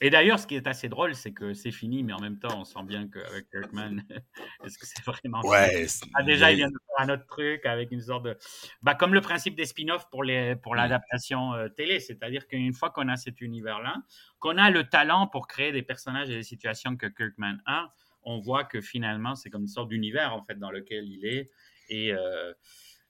et 0.00 0.10
d'ailleurs, 0.10 0.38
ce 0.38 0.46
qui 0.46 0.54
est 0.54 0.66
assez 0.68 0.88
drôle, 0.88 1.14
c'est 1.14 1.32
que 1.32 1.54
c'est 1.54 1.72
fini, 1.72 2.04
mais 2.04 2.12
en 2.12 2.20
même 2.20 2.38
temps, 2.38 2.60
on 2.60 2.64
sent 2.64 2.84
bien 2.84 3.08
qu'avec 3.08 3.50
Kirkman, 3.50 4.00
est-ce 4.64 4.78
que 4.78 4.86
c'est 4.86 5.04
vraiment. 5.04 5.40
Ouais. 5.40 5.86
Ah, 6.14 6.22
déjà, 6.22 6.52
il 6.52 6.56
vient 6.56 6.68
de 6.68 6.72
faire 6.72 7.08
un 7.08 7.14
autre 7.14 7.26
truc 7.26 7.66
avec 7.66 7.90
une 7.90 8.00
sorte 8.00 8.24
de. 8.24 8.38
Bah, 8.80 8.94
comme 8.94 9.12
le 9.12 9.20
principe 9.20 9.56
des 9.56 9.64
spin-offs 9.64 10.08
pour, 10.10 10.22
les, 10.22 10.54
pour 10.54 10.76
l'adaptation 10.76 11.54
euh, 11.54 11.68
télé, 11.68 11.98
c'est-à-dire 11.98 12.46
qu'une 12.46 12.74
fois 12.74 12.90
qu'on 12.90 13.08
a 13.08 13.16
cet 13.16 13.40
univers-là, 13.40 13.96
qu'on 14.38 14.56
a 14.56 14.70
le 14.70 14.84
talent 14.84 15.26
pour 15.26 15.48
créer 15.48 15.72
des 15.72 15.82
personnages 15.82 16.30
et 16.30 16.34
des 16.34 16.44
situations 16.44 16.96
que 16.96 17.06
Kirkman 17.06 17.58
a, 17.66 17.92
on 18.22 18.38
voit 18.38 18.62
que 18.64 18.80
finalement, 18.80 19.34
c'est 19.34 19.50
comme 19.50 19.62
une 19.62 19.68
sorte 19.68 19.88
d'univers, 19.88 20.32
en 20.32 20.44
fait, 20.44 20.58
dans 20.58 20.70
lequel 20.70 21.08
il 21.08 21.26
est. 21.26 21.50
Et. 21.88 22.12
Euh, 22.12 22.52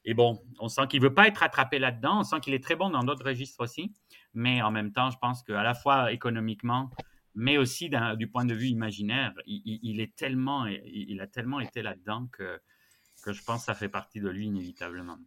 et 0.04 0.14
bon, 0.14 0.40
on 0.58 0.68
sent 0.68 0.82
qu'il 0.88 1.02
ne 1.02 1.08
veut 1.08 1.12
pas 1.12 1.28
être 1.28 1.42
attrapé 1.42 1.78
là-dedans. 1.78 2.20
On 2.20 2.22
sent 2.22 2.40
qu'il 2.40 2.54
est 2.54 2.64
très 2.64 2.76
bon 2.76 2.88
dans 2.88 3.02
d'autres 3.02 3.26
registres 3.26 3.60
aussi. 3.60 3.92
Mais 4.34 4.62
en 4.62 4.70
même 4.70 4.92
temps, 4.92 5.10
je 5.10 5.18
pense 5.18 5.42
qu'à 5.42 5.62
la 5.62 5.74
fois 5.74 6.12
économiquement, 6.12 6.90
mais 7.34 7.56
aussi 7.56 7.90
du 8.16 8.28
point 8.28 8.44
de 8.44 8.54
vue 8.54 8.66
imaginaire, 8.66 9.32
il, 9.46 10.00
est 10.00 10.14
tellement, 10.16 10.66
il, 10.66 11.20
a 11.20 11.26
tellement 11.26 11.60
été 11.60 11.82
là-dedans 11.82 12.28
que, 12.32 12.60
que 13.22 13.32
je 13.32 13.42
pense 13.42 13.60
que 13.60 13.66
ça 13.66 13.74
fait 13.74 13.88
partie 13.88 14.20
de 14.20 14.28
lui 14.28 14.46
inévitablement. 14.46 15.18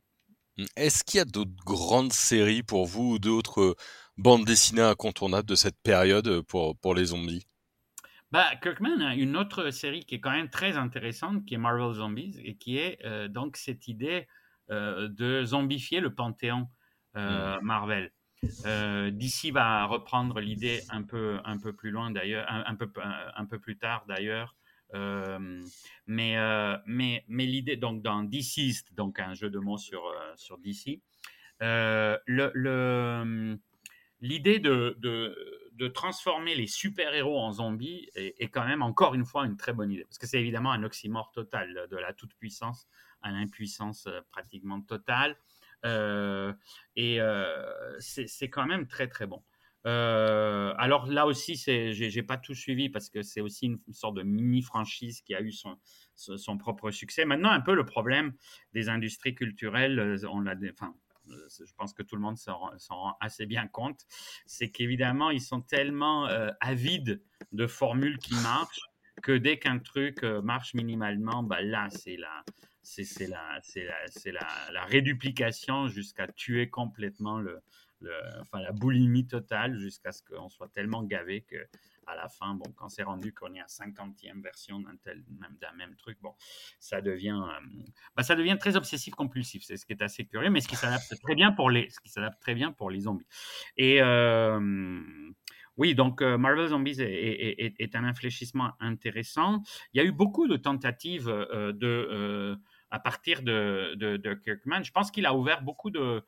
Est-ce 0.76 1.04
qu'il 1.04 1.18
y 1.18 1.22
a 1.22 1.26
d'autres 1.26 1.56
grandes 1.66 2.14
séries 2.14 2.64
pour 2.64 2.86
vous 2.86 3.14
ou 3.14 3.20
d'autres 3.20 3.76
bandes 4.18 4.46
dessinées 4.46 4.82
incontournables 4.82 5.48
de 5.48 5.56
cette 5.56 5.80
période 5.82 6.42
pour, 6.42 6.78
pour 6.78 6.94
les 6.94 7.06
zombies? 7.06 7.46
Bah, 8.32 8.56
Kirkman 8.62 9.02
a 9.02 9.16
une 9.16 9.36
autre 9.36 9.72
série 9.72 10.06
qui 10.06 10.16
est 10.16 10.20
quand 10.22 10.32
même 10.32 10.50
très 10.50 10.78
intéressante, 10.78 11.46
qui 11.46 11.56
est 11.56 11.58
Marvel 11.58 11.94
Zombies, 11.94 12.40
et 12.44 12.56
qui 12.56 12.78
est 12.78 13.00
euh, 13.06 13.28
donc 13.28 13.58
cette 13.58 13.90
idée 13.90 14.28
euh, 14.70 15.10
de 15.10 15.44
zombifier 15.44 16.00
le 16.00 16.16
panthéon 16.16 16.70
euh, 17.18 17.60
mmh. 17.60 17.64
Marvel. 17.66 18.12
Euh, 18.66 19.12
DC 19.12 19.52
va 19.52 19.86
reprendre 19.86 20.40
l'idée 20.40 20.82
un 20.90 21.04
peu, 21.04 21.40
un 21.46 21.58
peu 21.58 21.74
plus 21.74 21.92
loin 21.92 22.12
d'ailleurs, 22.12 22.46
un, 22.50 22.76
peu, 22.76 22.90
un, 23.36 23.46
peu 23.46 23.60
plus 23.60 23.78
tard 23.78 24.06
d'ailleurs. 24.08 24.56
mais, 24.94 26.36
mais, 26.86 27.26
mais 27.28 27.46
l'idée, 27.46 27.78
donc 27.78 28.02
dans 28.02 28.24
DCist, 28.24 28.94
donc 28.94 29.20
un 29.20 29.34
jeu 29.34 29.50
de 29.50 29.60
mots 29.60 29.78
sur, 29.78 30.02
sur 30.36 30.58
DC, 30.58 31.02
le, 31.60 33.58
l'idée 34.22 34.60
de, 34.60 34.96
de, 35.00 35.70
de, 35.74 35.88
transformer 35.88 36.56
les 36.56 36.68
super-héros 36.68 37.40
en 37.40 37.54
zombies 37.54 38.10
est, 38.16 38.50
quand 38.50 38.66
même 38.66 38.82
encore 38.82 39.14
une 39.16 39.26
fois 39.26 39.46
une 39.46 39.58
très 39.58 39.74
bonne 39.74 39.92
idée. 39.92 40.06
Parce 40.06 40.18
que 40.18 40.28
c'est 40.28 40.40
évidemment 40.40 40.72
un 40.72 40.84
oxymore 40.84 41.32
total 41.32 41.88
de 41.90 41.98
la 41.98 42.14
toute-puissance 42.14 42.88
à 43.22 43.32
l'impuissance 43.32 44.08
euh, 44.08 44.22
pratiquement 44.32 44.82
totale. 44.82 45.38
Euh, 45.86 46.54
et 46.96 47.20
euh, 47.20 48.00
c'est 48.00 48.50
quand 48.50 48.66
même 48.66 48.88
très 48.88 49.08
très 49.08 49.26
bon. 49.28 49.44
alors 49.84 51.08
là 51.08 51.26
aussi, 51.26 51.56
j'ai 51.56 52.24
pas 52.24 52.38
tout 52.38 52.54
suivi 52.54 52.90
parce 52.90 53.10
que 53.10 53.22
c'est 53.22 53.42
aussi 53.42 53.66
une, 53.66 53.80
sorte 53.94 54.16
de 54.16 54.24
mini 54.24 54.62
franchise 54.62 55.22
qui 55.22 55.34
a 55.34 55.42
eu 55.42 55.52
son, 55.52 55.78
son, 56.16 56.58
propre 56.58 56.92
succès. 56.92 57.26
Maintenant, 57.26 57.50
un 57.50 57.62
peu 57.62 57.74
le 57.74 57.86
problème 57.86 58.34
des 58.74 58.90
industries 58.90 59.34
culturelles, 59.34 60.18
enfin, 60.72 60.96
je 61.28 61.74
pense 61.78 61.94
que 61.94 62.04
tout 62.04 62.16
le 62.16 62.22
monde 62.22 62.38
s'en 62.38 62.72
rend, 62.90 63.18
assez 63.20 63.46
bien 63.46 63.68
compte, 63.68 64.02
c'est 64.46 64.70
qu'évidemment, 64.70 65.32
ils 65.32 65.42
sont 65.42 65.62
tellement 65.62 66.26
avides 66.60 67.24
de 67.52 67.68
formules 67.68 68.20
qui 68.20 68.36
marchent 68.36 68.82
que 69.24 69.34
dès 69.34 69.58
qu'un 69.58 69.80
truc 69.80 70.24
marche 70.24 70.74
minimalement, 70.74 71.44
bah 71.44 71.62
là, 71.62 71.90
c'est 71.90 72.18
la, 72.18 72.44
c'est 72.84 73.28
la, 73.28 73.62
la, 74.72 74.86
réduplication 74.86 75.88
jusqu'à 75.88 76.28
tuer 76.28 76.70
complètement 76.70 77.40
le, 77.40 77.62
enfin, 78.40 78.60
la 78.60 78.72
boulimie 78.72 79.28
totale 79.28 79.78
jusqu'à 79.78 80.12
ce 80.12 80.24
qu'on 80.24 80.50
soit 80.50 80.70
tellement 80.70 81.04
gavé 81.04 81.42
que 81.42 81.68
à 82.08 82.16
la 82.16 82.28
fin, 82.28 82.56
bon, 82.56 82.72
quand 82.76 82.90
c'est 82.90 83.04
rendu 83.04 83.34
qu'on 83.34 83.54
est 83.54 83.60
à 83.60 83.66
50e 83.66 84.42
version 84.42 84.80
d'un 84.80 84.96
même, 85.40 85.58
même 85.78 85.96
truc, 85.96 86.18
bon, 86.22 86.34
ça 86.80 87.02
devient, 87.02 87.40
euh, 87.42 87.84
bah, 88.16 88.24
ça 88.24 88.36
devient 88.36 88.58
très 88.60 88.76
obsessif 88.76 89.14
compulsif. 89.14 89.64
C'est 89.64 89.78
ce 89.78 89.86
qui 89.86 89.94
est 89.94 90.02
assez 90.02 90.26
curieux, 90.26 90.50
mais 90.50 90.62
ce 90.62 90.68
qui 90.68 90.76
s'adapte 90.76 91.14
très 91.22 91.36
bien 91.36 91.52
pour 91.52 91.70
les, 91.70 91.90
ce 91.90 92.00
qui 92.00 92.10
s'adapte 92.10 92.42
très 92.42 92.56
bien 92.56 92.72
pour 92.72 92.90
les 92.90 93.02
zombies. 93.02 93.28
Et 93.78 94.02
euh, 94.02 94.60
oui, 95.78 95.96
donc 95.96 96.22
euh, 96.22 96.38
Marvel 96.38 96.68
Zombies 96.68 96.98
est, 97.00 97.96
un 97.96 98.04
infléchissement 98.04 98.74
intéressant. 98.80 99.62
Il 99.94 99.98
y 99.98 100.02
a 100.02 100.04
eu 100.04 100.12
beaucoup 100.12 100.48
de 100.48 100.58
tentatives 100.58 101.28
de, 101.28 102.58
à 102.92 103.00
partir 103.00 103.42
de, 103.42 103.96
de, 103.96 104.34
Kirkman. 104.34 104.84
Je 104.84 104.92
pense 104.92 105.10
qu'il 105.12 105.26
a 105.26 105.34
ouvert 105.34 105.62
beaucoup 105.62 105.90
de, 105.90 106.24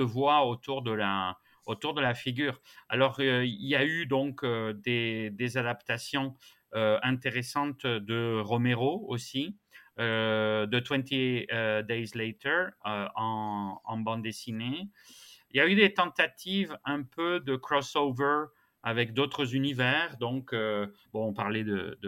voies 0.00 0.44
autour 0.46 0.82
de 0.82 0.92
la, 0.92 2.14
figure. 2.14 2.60
Alors, 2.88 3.20
il 3.20 3.66
y 3.66 3.76
a 3.76 3.84
eu 3.84 4.06
donc 4.06 4.44
des, 4.44 5.30
des, 5.30 5.56
adaptations 5.56 6.36
intéressantes 6.72 7.86
de 7.86 8.40
Romero 8.40 9.04
aussi, 9.08 9.56
de 9.98 10.88
20 10.88 11.82
Days 11.86 12.10
Later 12.14 12.70
en, 12.84 13.98
bande 13.98 14.22
dessinée. 14.22 14.88
Il 15.52 15.58
y 15.58 15.60
a 15.60 15.66
eu 15.66 15.74
des 15.74 15.92
tentatives 15.92 16.78
un 16.84 17.02
peu 17.02 17.40
de 17.40 17.56
crossover 17.56 18.46
avec 18.82 19.12
d'autres 19.12 19.54
univers. 19.54 20.16
Donc, 20.18 20.52
euh, 20.52 20.86
bon, 21.12 21.28
on 21.28 21.32
parlait 21.32 21.64
de, 21.64 21.98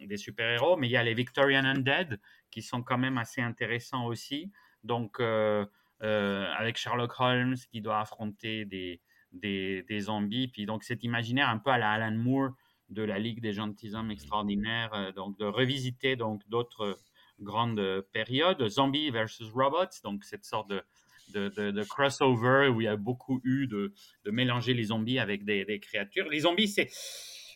des 0.00 0.16
super-héros, 0.16 0.76
mais 0.76 0.88
il 0.88 0.92
y 0.92 0.96
a 0.96 1.02
les 1.02 1.14
Victorian 1.14 1.64
Undead 1.64 2.20
qui 2.50 2.62
sont 2.62 2.82
quand 2.82 2.98
même 2.98 3.18
assez 3.18 3.40
intéressants 3.40 4.06
aussi. 4.06 4.50
Donc, 4.84 5.20
euh, 5.20 5.66
euh, 6.02 6.46
avec 6.56 6.76
Sherlock 6.76 7.14
Holmes 7.18 7.56
qui 7.70 7.80
doit 7.80 8.00
affronter 8.00 8.64
des, 8.64 9.00
des, 9.32 9.82
des, 9.88 10.00
zombies. 10.00 10.48
Puis, 10.48 10.66
donc, 10.66 10.84
cet 10.84 11.04
imaginaire 11.04 11.48
un 11.48 11.58
peu 11.58 11.70
à 11.70 11.78
la 11.78 11.90
Alan 11.90 12.16
Moore 12.16 12.50
de 12.88 13.02
la 13.02 13.18
Ligue 13.18 13.40
des 13.40 13.52
gentilshommes 13.52 14.10
extraordinaires. 14.10 15.12
donc, 15.14 15.36
de 15.38 15.44
revisiter 15.44 16.16
donc 16.16 16.48
d'autres 16.48 16.98
grandes 17.40 18.00
périodes. 18.12 18.68
Zombies 18.68 19.10
versus 19.10 19.50
Robots, 19.50 20.00
donc 20.04 20.24
cette 20.24 20.44
sorte 20.44 20.70
de 20.70 20.82
de, 21.32 21.82
crossover 21.84 22.68
où 22.68 22.80
il 22.80 22.84
y 22.84 22.88
a 22.88 22.96
beaucoup 22.96 23.40
eu 23.44 23.66
de, 23.66 23.92
mélanger 24.26 24.74
les 24.74 24.84
zombies 24.84 25.18
avec 25.18 25.44
des, 25.44 25.80
créatures. 25.80 26.28
Les 26.28 26.40
zombies, 26.40 26.68
c'est 26.68 26.88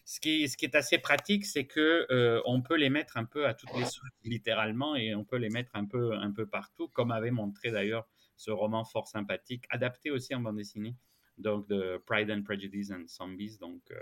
ce 0.04 0.18
qui, 0.20 0.48
ce 0.48 0.56
qui 0.56 0.64
est 0.64 0.74
assez 0.74 0.98
pratique, 0.98 1.46
c'est 1.46 1.66
que 1.66 2.06
euh, 2.10 2.40
on 2.44 2.62
peut 2.62 2.76
les 2.76 2.90
mettre 2.90 3.16
un 3.16 3.24
peu 3.24 3.46
à 3.46 3.54
toutes 3.54 3.72
les 3.76 3.84
sources, 3.84 4.10
littéralement, 4.24 4.96
et 4.96 5.14
on 5.14 5.24
peut 5.24 5.36
les 5.36 5.50
mettre 5.50 5.70
un 5.74 5.84
peu, 5.84 6.14
un 6.14 6.32
peu 6.32 6.46
partout, 6.46 6.88
comme 6.88 7.12
avait 7.12 7.30
montré 7.30 7.70
d'ailleurs 7.70 8.08
ce 8.36 8.50
roman 8.50 8.84
fort 8.84 9.06
sympathique, 9.06 9.64
adapté 9.70 10.10
aussi 10.10 10.34
en 10.34 10.40
bande 10.40 10.56
dessinée 10.56 10.96
donc 11.40 11.68
de 11.68 12.02
Pride 12.06 12.30
and 12.30 12.42
Prejudice 12.42 12.90
and 12.90 13.06
Zombies, 13.08 13.58
donc 13.58 13.82
euh, 13.90 13.96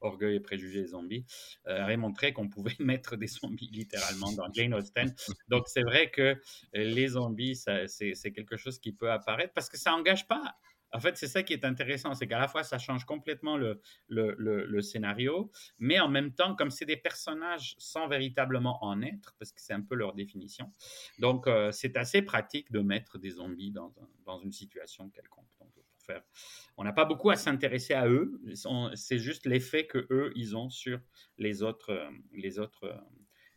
Orgueil 0.00 0.36
et 0.36 0.40
Préjugés 0.40 0.80
et 0.80 0.86
Zombies, 0.86 1.24
euh, 1.66 1.96
montré 1.96 2.32
qu'on 2.32 2.48
pouvait 2.48 2.76
mettre 2.80 3.16
des 3.16 3.26
zombies 3.26 3.70
littéralement 3.72 4.32
dans 4.32 4.52
Jane 4.52 4.74
Austen. 4.74 5.14
Donc 5.48 5.64
c'est 5.68 5.82
vrai 5.82 6.10
que 6.10 6.40
les 6.72 7.08
zombies, 7.08 7.56
c'est 7.56 8.32
quelque 8.32 8.56
chose 8.56 8.78
qui 8.78 8.92
peut 8.92 9.10
apparaître 9.10 9.52
parce 9.54 9.68
que 9.68 9.78
ça 9.78 9.90
n'engage 9.90 10.26
pas 10.26 10.56
En 10.94 11.00
fait, 11.00 11.16
c'est 11.16 11.28
ça 11.28 11.42
qui 11.42 11.54
est 11.54 11.64
intéressant, 11.64 12.14
c'est 12.14 12.26
qu'à 12.26 12.38
la 12.38 12.48
fois, 12.48 12.64
ça 12.64 12.78
change 12.78 13.04
complètement 13.06 13.56
le, 13.56 14.80
scénario, 14.82 15.50
mais 15.78 15.98
en 16.00 16.08
même 16.08 16.34
temps, 16.34 16.54
comme 16.54 16.70
c'est 16.70 16.84
des 16.84 16.98
personnages 16.98 17.74
sans 17.78 18.08
véritablement 18.08 18.84
en 18.84 19.00
être, 19.00 19.34
parce 19.38 19.52
que 19.52 19.60
c'est 19.60 19.72
un 19.72 19.80
peu 19.80 19.94
leur 19.94 20.12
définition, 20.12 20.70
donc 21.18 21.46
euh, 21.46 21.72
c'est 21.72 21.96
assez 21.96 22.20
pratique 22.22 22.70
de 22.72 22.80
mettre 22.80 23.18
des 23.18 23.30
zombies 23.30 23.70
dans 23.70 24.38
une 24.42 24.52
situation 24.52 25.08
quelconque. 25.08 25.46
On 26.76 26.84
n'a 26.84 26.92
pas 26.92 27.04
beaucoup 27.04 27.30
à 27.30 27.36
s'intéresser 27.36 27.94
à 27.94 28.08
eux, 28.08 28.40
c'est 28.94 29.18
juste 29.18 29.46
l'effet 29.46 29.86
que 29.86 30.06
eux 30.10 30.32
ils 30.36 30.56
ont 30.56 30.70
sur 30.70 31.00
les 31.38 31.62
autres, 31.62 32.08
les 32.32 32.58
autres, 32.58 32.98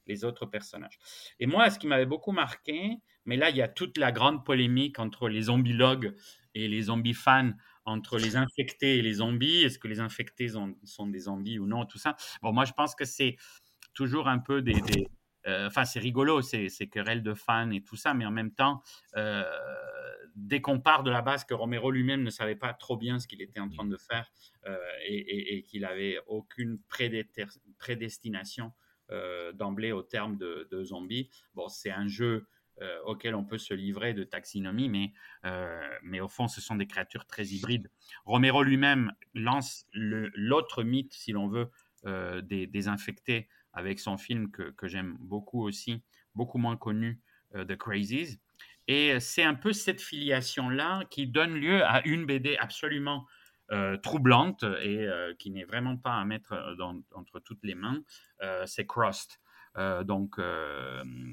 les 0.06 0.24
autres 0.24 0.46
personnages. 0.46 1.00
Et 1.40 1.46
moi, 1.46 1.70
ce 1.70 1.80
qui 1.80 1.88
m'avait 1.88 2.06
beaucoup 2.06 2.32
marqué, 2.32 2.98
mais 3.26 3.38
là, 3.38 3.50
il 3.50 3.56
y 3.56 3.62
a 3.62 3.68
toute 3.68 3.98
la 3.98 4.12
grande 4.12 4.46
polémique 4.46 5.00
entre 5.00 5.30
les 5.30 5.44
zombilogues 5.44 6.16
et 6.54 6.68
les 6.68 6.84
zombies 6.84 7.14
fans 7.14 7.52
entre 7.86 8.18
les 8.18 8.36
infectés 8.36 8.98
et 8.98 9.02
les 9.02 9.16
zombies. 9.16 9.64
Est-ce 9.64 9.80
que 9.80 9.88
les 9.88 10.00
infectés 10.00 10.50
sont, 10.50 11.08
des 11.08 11.20
zombies 11.20 11.60
ou 11.60 11.68
non, 11.68 11.86
tout 11.86 11.98
ça. 11.98 12.16
Bon, 12.42 12.54
moi, 12.54 12.66
je 12.66 12.74
pense 12.74 12.96
que 12.96 13.06
c'est 13.06 13.38
toujours 13.94 14.28
un 14.28 14.40
peu 14.40 14.62
des. 14.62 14.82
Euh, 15.48 15.68
enfin, 15.68 15.86
c'est 15.86 16.00
rigolo, 16.00 16.42
c'est 16.42 16.70
querelles 16.88 17.22
de 17.22 17.36
fans 17.36 17.70
et 17.70 17.82
tout 17.84 17.96
ça, 17.96 18.14
mais 18.14 18.26
en 18.26 18.32
même 18.32 18.52
temps, 18.52 18.82
euh, 19.16 19.44
dès 20.36 20.62
qu'on 20.62 20.80
part 20.80 21.04
de 21.04 21.12
la 21.12 21.22
base 21.22 21.46
que 21.46 21.54
Romero 21.54 21.92
lui-même 21.92 22.24
ne 22.24 22.30
savait 22.30 22.56
pas 22.56 22.74
trop 22.74 22.98
bien 22.98 23.20
ce 23.20 23.28
qu'il 23.28 23.42
était 23.42 23.60
en 23.60 23.70
train 23.70 23.86
de 23.86 23.98
faire 23.98 24.32
euh, 24.68 24.78
et, 25.08 25.64
qu'il 25.64 25.82
n'avait 25.82 26.20
aucune 26.28 26.80
prédestination 27.80 28.72
d'emblée 29.54 29.92
au 29.92 30.02
terme 30.02 30.36
de, 30.36 30.68
de 30.72 30.84
zombies, 30.84 31.30
bon, 31.54 31.68
c'est 31.68 31.92
un 31.92 32.08
jeu 32.08 32.48
euh, 32.82 33.02
auquel 33.06 33.36
on 33.36 33.46
peut 33.46 33.58
se 33.58 33.74
livrer 33.74 34.14
de 34.14 34.26
taxinomie, 34.26 34.90
mais, 34.90 35.14
euh, 35.46 35.98
mais 36.04 36.20
au 36.20 36.28
fond, 36.28 36.50
ce 36.50 36.60
sont 36.60 36.76
des 36.76 36.88
créatures 36.88 37.26
très 37.26 37.46
hybrides. 37.46 37.90
Romero 38.26 38.64
lui-même 38.64 39.14
lance 39.34 39.86
l'autre 39.94 40.84
mythe, 40.84 41.14
si 41.14 41.32
l'on 41.32 41.48
veut, 41.48 41.70
euh, 42.06 42.42
des, 42.42 42.88
infectés 42.90 43.48
avec 43.72 44.02
son 44.02 44.18
film 44.18 44.52
que, 44.52 44.72
que 44.72 44.90
j'aime 44.90 45.16
beaucoup 45.22 45.64
aussi, 45.64 46.04
beaucoup 46.34 46.58
moins 46.58 46.76
connu, 46.76 47.22
The 47.54 47.78
Crazies. 47.78 48.42
Et 48.88 49.20
c'est 49.20 49.44
un 49.44 49.56
peu 49.56 49.74
cette 49.74 50.02
filiation-là 50.02 51.04
qui 51.10 51.28
donne 51.28 51.56
lieu 51.56 51.84
à 51.84 52.06
une 52.08 52.26
BD 52.26 52.58
absolument 52.58 53.26
troublante 54.04 54.64
et 54.84 55.08
qui 55.40 55.50
n'est 55.50 55.64
vraiment 55.64 55.98
pas 55.98 56.14
à 56.14 56.26
mettre 56.26 56.54
entre 57.16 57.40
toutes 57.40 57.64
les 57.64 57.74
mains, 57.74 58.04
c'est 58.66 58.86
Crossed. 58.86 59.32
Donc 60.04 60.40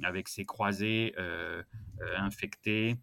avec 0.02 0.28
ses 0.28 0.46
croisés 0.46 1.14
infectés, 2.16 2.96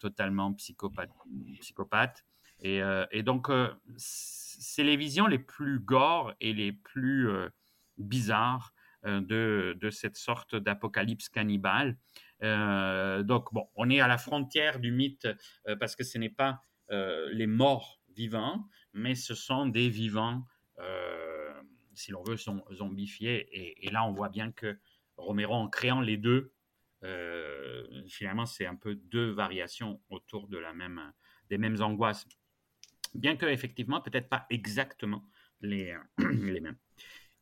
totalement 0.00 0.52
psychopathes. 0.54 2.24
Et, 2.60 2.80
et, 3.12 3.22
donc, 3.22 3.50
c'est 3.96 4.84
les 4.84 4.96
visions 4.96 5.26
les 5.26 5.38
plus 5.38 5.78
gore 5.78 6.34
et 6.40 6.52
les 6.52 6.72
plus 6.72 7.28
bizarres 7.98 8.74
de, 9.04 9.76
de, 9.80 9.90
cette 9.90 10.16
sorte 10.16 10.56
d'apocalypse 10.56 11.28
cannibale. 11.28 11.96
Donc, 12.42 13.52
bon, 13.52 13.68
on 13.76 13.88
est 13.88 14.00
à 14.00 14.08
la 14.08 14.18
frontière 14.18 14.80
du 14.80 14.90
mythe 14.90 15.28
parce 15.78 15.96
que 15.96 16.04
ce 16.04 16.18
n'est 16.18 16.28
pas 16.28 16.62
les 16.90 17.46
morts 17.46 18.00
vivants, 18.14 18.66
mais 18.92 19.14
ce 19.14 19.34
sont 19.34 19.66
des 19.66 19.88
vivants 19.88 20.44
si 21.94 22.10
l'on 22.10 22.22
veut, 22.22 22.36
sont 22.36 22.64
zombifiés. 22.72 23.84
Et, 23.84 23.90
là, 23.90 24.04
on 24.04 24.12
voit 24.12 24.28
bien 24.28 24.52
que 24.52 24.78
Romero, 25.16 25.54
en 25.54 25.68
créant 25.68 26.00
les 26.00 26.16
deux, 26.16 26.52
euh, 27.04 27.86
finalement, 28.08 28.46
c'est 28.46 28.66
un 28.66 28.76
peu 28.76 28.94
deux 28.94 29.30
variations 29.30 30.00
autour 30.08 30.48
de 30.48 30.58
la 30.58 30.72
même, 30.72 31.12
des 31.48 31.58
mêmes 31.58 31.80
angoisses. 31.80 32.26
Bien 33.14 33.36
que, 33.36 33.46
effectivement, 33.46 34.00
peut-être 34.00 34.28
pas 34.28 34.46
exactement 34.50 35.28
les 35.60 35.94
mêmes. 36.18 36.78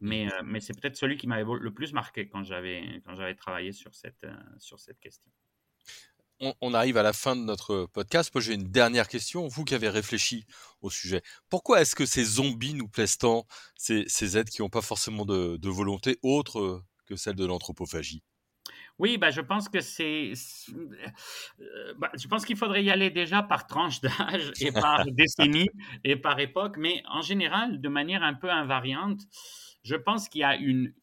Mais, 0.00 0.26
euh, 0.26 0.42
mais 0.44 0.60
c'est 0.60 0.78
peut-être 0.78 0.96
celui 0.96 1.16
qui 1.16 1.26
m'avait 1.26 1.44
le 1.60 1.74
plus 1.74 1.92
marqué 1.92 2.26
quand 2.28 2.42
j'avais, 2.42 3.02
quand 3.04 3.14
j'avais 3.16 3.34
travaillé 3.34 3.72
sur 3.72 3.94
cette, 3.94 4.24
euh, 4.24 4.34
sur 4.58 4.80
cette 4.80 4.98
question. 4.98 5.30
On, 6.62 6.72
arrive 6.72 6.96
à 6.96 7.02
la 7.02 7.12
fin 7.12 7.36
de 7.36 7.42
notre 7.42 7.84
podcast. 7.84 8.34
Moi, 8.34 8.40
j'ai 8.40 8.54
une 8.54 8.70
dernière 8.70 9.08
question. 9.08 9.46
Vous 9.46 9.62
qui 9.66 9.74
avez 9.74 9.90
réfléchi 9.90 10.46
au 10.80 10.88
sujet, 10.88 11.20
pourquoi 11.50 11.82
est-ce 11.82 11.94
que 11.94 12.06
ces 12.06 12.24
zombies 12.24 12.72
nous 12.72 12.88
plaisent 12.88 13.18
tant, 13.18 13.46
ces, 13.76 14.04
ces 14.06 14.38
êtres 14.38 14.50
qui 14.50 14.62
n'ont 14.62 14.70
pas 14.70 14.80
forcément 14.80 15.26
de, 15.26 15.58
de, 15.58 15.68
volonté 15.68 16.18
autre 16.22 16.82
que 17.04 17.14
celle 17.14 17.34
de 17.34 17.44
l'anthropophagie? 17.44 18.22
Oui, 19.00 19.16
bah, 19.16 19.30
je 19.30 19.40
pense 19.40 19.68
que 19.68 19.80
c'est. 19.80 20.32
Euh, 20.70 21.94
bah, 21.96 22.10
je 22.18 22.28
pense 22.28 22.44
qu'il 22.44 22.56
faudrait 22.56 22.84
y 22.84 22.90
aller 22.90 23.08
déjà 23.08 23.42
par 23.42 23.66
tranche 23.66 24.00
d'âge 24.02 24.52
et 24.60 24.72
par 24.72 25.04
décennie 25.12 25.68
et 26.04 26.16
par 26.16 26.38
époque, 26.38 26.76
mais 26.78 27.02
en 27.08 27.22
général, 27.22 27.80
de 27.80 27.88
manière 27.88 28.22
un 28.22 28.34
peu 28.34 28.50
invariante, 28.50 29.20
je 29.82 29.96
pense 29.96 30.28
qu'il 30.28 30.42
y 30.42 30.44
a 30.44 30.56
une. 30.56 30.94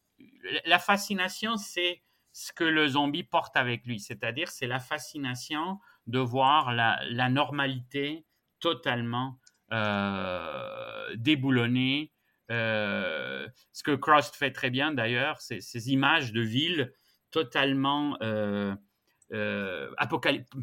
La 0.64 0.78
fascination, 0.78 1.56
c'est 1.56 2.02
ce 2.38 2.52
que 2.52 2.64
le 2.64 2.86
zombie 2.86 3.24
porte 3.24 3.56
avec 3.56 3.84
lui, 3.84 3.98
c'est-à-dire 3.98 4.48
c'est 4.48 4.68
la 4.68 4.78
fascination 4.78 5.80
de 6.06 6.20
voir 6.20 6.72
la, 6.72 7.28
normalité 7.28 8.24
totalement 8.60 9.40
euh, 9.72 11.16
déboulonnée. 11.16 12.12
Euh, 12.50 13.46
ce 13.72 13.82
que 13.82 13.94
Cross 13.94 14.30
fait 14.30 14.52
très 14.52 14.70
bien 14.70 14.92
d'ailleurs, 14.92 15.40
c'est 15.40 15.60
ces 15.60 15.90
images 15.90 16.32
de 16.32 16.40
villes 16.40 16.94
totalement 17.32 18.16
euh, 18.22 18.76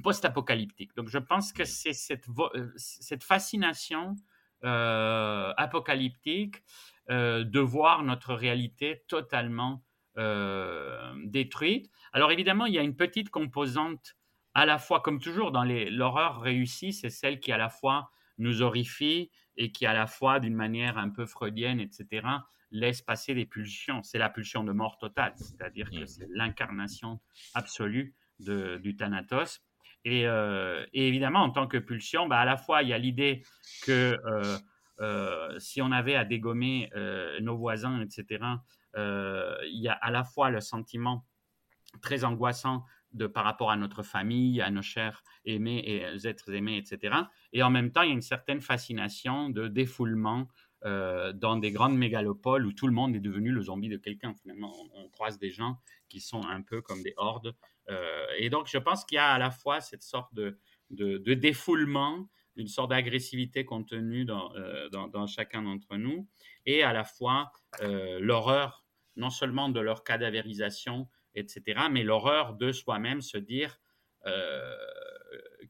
post-apocalyptiques. 0.02 0.96
Donc 0.96 1.10
je 1.10 1.20
pense 1.20 1.52
que 1.52 1.66
c'est 1.66 1.94
cette 1.94 3.24
fascination 3.24 4.16
apocalyptique 4.62 6.64
de 7.10 7.60
voir 7.60 8.04
notre 8.04 8.34
réalité 8.34 9.04
totalement 9.08 9.84
euh, 10.18 11.14
détruite. 11.26 11.92
Alors 12.14 12.32
évidemment, 12.32 12.66
il 12.68 12.74
y 12.74 12.80
a 12.80 12.82
une 12.82 12.96
petite 12.96 13.30
composante 13.30 14.16
à 14.54 14.66
la 14.66 14.78
fois, 14.78 15.02
comme 15.02 15.20
toujours 15.20 15.52
dans 15.52 15.66
l'horreur 15.66 16.40
réussie, 16.40 16.94
c'est 16.94 17.10
celle 17.10 17.42
qui 17.42 17.52
à 17.52 17.58
la 17.58 17.68
fois 17.68 18.10
nous 18.38 18.62
horrifie 18.62 19.30
et 19.58 19.74
qui 19.74 19.86
à 19.86 19.94
la 19.94 20.08
fois, 20.08 20.40
d'une 20.40 20.56
manière 20.56 20.98
un 20.98 21.10
peu 21.10 21.26
freudienne, 21.26 21.82
etc., 21.82 22.26
laisse 22.72 23.02
passer 23.02 23.34
des 23.34 23.46
pulsions. 23.46 24.04
C'est 24.04 24.18
la 24.18 24.30
pulsion 24.30 24.64
de 24.64 24.72
mort 24.72 24.98
totale, 24.98 25.34
c'est-à-dire 25.36 25.90
que 25.90 26.04
mmh. 26.04 26.08
c'est 26.08 26.28
l'incarnation 26.30 27.20
absolue 27.54 28.16
de, 28.40 28.78
du 28.78 28.96
Thanatos. 28.96 29.62
Et, 30.06 30.26
euh, 30.28 30.86
et, 30.94 31.10
évidemment, 31.10 31.42
en 31.42 31.50
tant 31.50 31.68
que 31.68 31.78
pulsion, 31.78 32.28
bah, 32.28 32.40
à 32.40 32.46
la 32.46 32.56
fois, 32.56 32.84
il 32.84 32.90
y 32.90 32.94
a 32.94 32.98
l'idée 32.98 33.44
que 33.84 34.18
euh, 34.26 34.58
si 35.60 35.82
on 35.82 35.92
avait 35.92 36.16
à 36.16 36.26
dégommer 36.26 36.90
nos 37.42 37.58
voisins, 37.58 38.02
etc., 38.02 38.40
euh, 38.98 39.58
il 39.68 39.82
y 39.82 39.88
a 39.88 39.94
à 39.94 40.12
la 40.12 40.24
fois 40.24 40.50
le 40.50 40.62
sentiment 40.62 41.26
très 42.02 42.24
angoissant 42.24 42.86
de 43.12 43.28
par 43.28 43.46
rapport 43.46 43.72
à 43.72 43.78
notre 43.78 44.04
famille, 44.04 44.62
à 44.62 44.70
nos 44.70 44.82
chers 44.82 45.24
aimés 45.46 45.80
et 45.86 46.28
êtres 46.28 46.54
aimés, 46.54 46.78
etc. 46.78 47.16
Et 47.54 47.64
en 47.64 47.70
même 47.70 47.92
temps, 47.92 48.02
il 48.02 48.10
y 48.10 48.12
a 48.12 48.14
une 48.14 48.22
certaine 48.22 48.62
fascination 48.62 49.50
de 49.50 49.68
défoulement 49.68 50.48
euh, 50.84 51.32
dans 51.32 51.56
des 51.56 51.72
grandes 51.72 51.98
mégalopoles 51.98 52.66
où 52.66 52.74
tout 52.74 52.88
le 52.88 52.94
monde 52.94 53.16
est 53.16 53.22
devenu 53.22 53.52
le 53.52 53.62
zombie 53.62 53.90
de 53.90 53.98
quelqu'un. 53.98 54.34
Finalement, 54.34 54.74
on, 54.94 55.10
croise 55.10 55.40
des 55.40 55.52
gens 55.52 55.80
qui 56.10 56.20
sont 56.20 56.44
un 56.46 56.62
peu 56.62 56.82
comme 56.82 57.02
des 57.02 57.14
hordes. 57.16 57.56
Euh, 57.90 58.26
et 58.38 58.50
donc, 58.50 58.68
je 58.68 58.78
pense 58.78 59.06
qu'il 59.06 59.16
y 59.16 59.20
a 59.20 59.32
à 59.32 59.40
la 59.40 59.50
fois 59.50 59.80
cette 59.80 60.04
sorte 60.04 60.34
de, 60.34 60.60
de, 60.90 61.34
défoulement, 61.34 62.28
une 62.56 62.68
sorte 62.68 62.92
d'agressivité 62.92 63.66
contenue 63.66 64.26
dans, 64.26 64.52
dans, 64.92 65.28
chacun 65.28 65.62
d'entre 65.64 65.98
nous, 65.98 66.28
et 66.66 66.84
à 66.84 66.94
la 66.94 67.04
fois 67.04 67.52
l'horreur 67.82 68.86
non 69.16 69.30
seulement 69.30 69.70
de 69.70 69.80
leur 69.80 70.04
cadavérisation, 70.04 71.08
etc., 71.36 71.82
mais 71.92 72.04
l'horreur 72.04 72.54
de 72.54 72.72
soi-même, 72.72 73.22
se 73.22 73.38
dire 73.38 73.80
euh, 74.26 74.76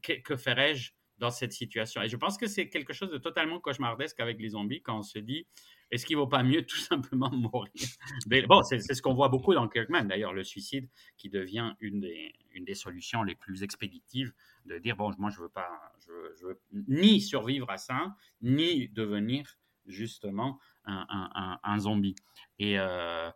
que, 0.02 0.36
ferais-je 0.36 0.92
dans 1.18 1.30
cette 1.30 1.52
situation? 1.52 2.02
Et 2.02 2.08
je 2.08 2.16
pense 2.16 2.36
que 2.36 2.46
c'est 2.46 2.68
quelque 2.68 2.92
chose 2.92 3.10
de 3.10 3.18
totalement 3.18 3.60
cauchemardesque 3.60 4.20
avec 4.20 4.40
les 4.40 4.50
zombies 4.50 4.82
quand 4.82 4.98
on 4.98 5.02
se 5.02 5.18
dit 5.18 5.46
est-ce 5.90 6.04
qu'il 6.04 6.16
ne 6.16 6.22
vaut 6.22 6.26
pas 6.26 6.42
mieux 6.42 6.62
tout 6.66 6.76
simplement 6.76 7.30
mourir? 7.30 7.72
Bon, 8.48 8.62
c'est 8.62 8.80
ce 8.80 9.00
qu'on 9.02 9.14
voit 9.14 9.28
beaucoup 9.28 9.54
dans 9.54 9.68
Kirkman, 9.68 10.04
d'ailleurs, 10.04 10.32
le 10.32 10.44
suicide 10.44 10.88
qui 11.16 11.30
devient 11.30 11.74
une 11.80 12.00
des 12.00 12.74
solutions 12.74 13.22
les 13.22 13.34
plus 13.34 13.62
expéditives 13.62 14.32
de 14.64 14.78
dire 14.78 14.96
bon, 14.96 15.12
moi, 15.18 15.30
je 15.30 15.38
ne 15.38 15.42
veux 15.44 15.48
pas, 15.48 15.92
je 16.38 16.46
veux 16.46 16.60
ni 16.88 17.20
survivre 17.20 17.70
à 17.70 17.78
ça, 17.78 18.14
ni 18.40 18.88
devenir 18.88 19.58
justement 19.86 20.58
un, 20.84 21.78
zombie. 21.78 22.14
Et, 22.58 22.78
euh, 22.78 23.30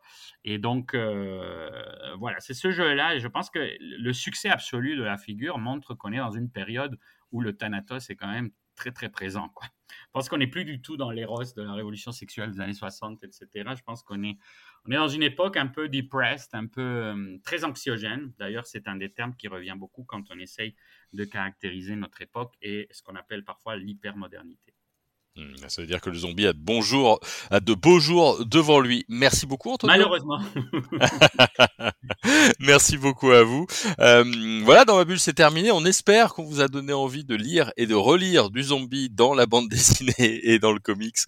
donc, 0.58 0.94
euh, 0.94 2.14
voilà, 2.18 2.40
c'est 2.40 2.54
ce 2.54 2.70
jeu-là. 2.70 3.14
Et 3.14 3.20
je 3.20 3.28
pense 3.28 3.50
que 3.50 3.76
le 3.80 4.12
succès 4.12 4.48
absolu 4.48 4.96
de 4.96 5.02
la 5.02 5.18
figure 5.18 5.58
montre 5.58 5.94
qu'on 5.94 6.12
est 6.12 6.18
dans 6.18 6.30
une 6.30 6.50
période 6.50 6.98
où 7.32 7.40
le 7.40 7.56
Thanatos 7.56 8.10
est 8.10 8.16
quand 8.16 8.30
même 8.30 8.50
très, 8.76 8.92
très 8.92 9.08
présent. 9.08 9.48
Quoi. 9.50 9.68
Je 9.88 10.10
pense 10.12 10.28
qu'on 10.28 10.38
n'est 10.38 10.46
plus 10.46 10.64
du 10.64 10.80
tout 10.80 10.96
dans 10.96 11.10
l'éros 11.10 11.42
de 11.42 11.62
la 11.62 11.74
révolution 11.74 12.12
sexuelle 12.12 12.52
des 12.52 12.60
années 12.60 12.72
60, 12.72 13.22
etc. 13.24 13.48
Je 13.76 13.82
pense 13.82 14.02
qu'on 14.02 14.22
est, 14.22 14.38
on 14.86 14.90
est 14.92 14.96
dans 14.96 15.08
une 15.08 15.22
époque 15.22 15.56
un 15.56 15.66
peu 15.66 15.88
depressed, 15.88 16.54
un 16.54 16.66
peu 16.66 16.80
euh, 16.80 17.38
très 17.44 17.64
anxiogène. 17.64 18.32
D'ailleurs, 18.38 18.66
c'est 18.66 18.88
un 18.88 18.96
des 18.96 19.12
termes 19.12 19.36
qui 19.36 19.48
revient 19.48 19.74
beaucoup 19.76 20.04
quand 20.04 20.30
on 20.30 20.38
essaye 20.38 20.74
de 21.12 21.24
caractériser 21.24 21.96
notre 21.96 22.22
époque 22.22 22.54
et 22.62 22.88
ce 22.90 23.02
qu'on 23.02 23.16
appelle 23.16 23.44
parfois 23.44 23.76
l'hypermodernité. 23.76 24.74
Hmm, 25.36 25.54
ça 25.68 25.80
veut 25.80 25.86
dire 25.86 26.00
que 26.00 26.10
le 26.10 26.18
zombie 26.18 26.46
a 26.48 26.52
de 26.52 26.58
bons 26.58 26.82
jours, 26.82 27.20
a 27.52 27.60
de 27.60 27.72
beaux 27.72 28.00
jours 28.00 28.44
devant 28.44 28.80
lui. 28.80 29.04
Merci 29.08 29.46
beaucoup. 29.46 29.76
Malheureusement. 29.84 30.40
Merci 32.58 32.98
beaucoup 32.98 33.30
à 33.30 33.44
vous. 33.44 33.66
Euh, 34.00 34.24
voilà, 34.64 34.84
dans 34.84 34.96
ma 34.96 35.04
bulle, 35.04 35.20
c'est 35.20 35.34
terminé. 35.34 35.70
On 35.70 35.84
espère 35.84 36.34
qu'on 36.34 36.42
vous 36.42 36.60
a 36.60 36.66
donné 36.66 36.92
envie 36.92 37.24
de 37.24 37.36
lire 37.36 37.72
et 37.76 37.86
de 37.86 37.94
relire 37.94 38.50
du 38.50 38.64
zombie 38.64 39.08
dans 39.08 39.32
la 39.34 39.46
bande 39.46 39.68
dessinée 39.70 40.40
et 40.50 40.58
dans 40.58 40.72
le 40.72 40.80
comics, 40.80 41.18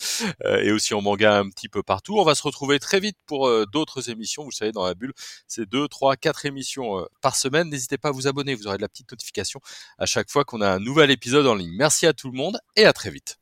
euh, 0.44 0.60
et 0.62 0.72
aussi 0.72 0.94
en 0.94 1.00
manga 1.00 1.38
un 1.38 1.48
petit 1.48 1.68
peu 1.68 1.84
partout. 1.84 2.18
On 2.18 2.24
va 2.24 2.34
se 2.34 2.42
retrouver 2.42 2.80
très 2.80 2.98
vite 2.98 3.16
pour 3.26 3.46
euh, 3.46 3.66
d'autres 3.72 4.10
émissions. 4.10 4.42
Vous 4.42 4.50
savez, 4.50 4.72
dans 4.72 4.84
la 4.84 4.94
bulle, 4.94 5.12
c'est 5.46 5.68
deux, 5.68 5.86
trois, 5.86 6.16
quatre 6.16 6.44
émissions 6.44 7.06
par 7.20 7.36
semaine. 7.36 7.68
N'hésitez 7.70 7.98
pas 7.98 8.08
à 8.08 8.12
vous 8.12 8.26
abonner. 8.26 8.56
Vous 8.56 8.66
aurez 8.66 8.78
de 8.78 8.82
la 8.82 8.88
petite 8.88 9.12
notification 9.12 9.60
à 9.98 10.06
chaque 10.06 10.28
fois 10.28 10.44
qu'on 10.44 10.60
a 10.60 10.68
un 10.68 10.80
nouvel 10.80 11.12
épisode 11.12 11.46
en 11.46 11.54
ligne. 11.54 11.74
Merci 11.76 12.06
à 12.06 12.12
tout 12.12 12.30
le 12.30 12.36
monde 12.36 12.58
et 12.74 12.84
à 12.84 12.92
très 12.92 13.10
vite. 13.10 13.41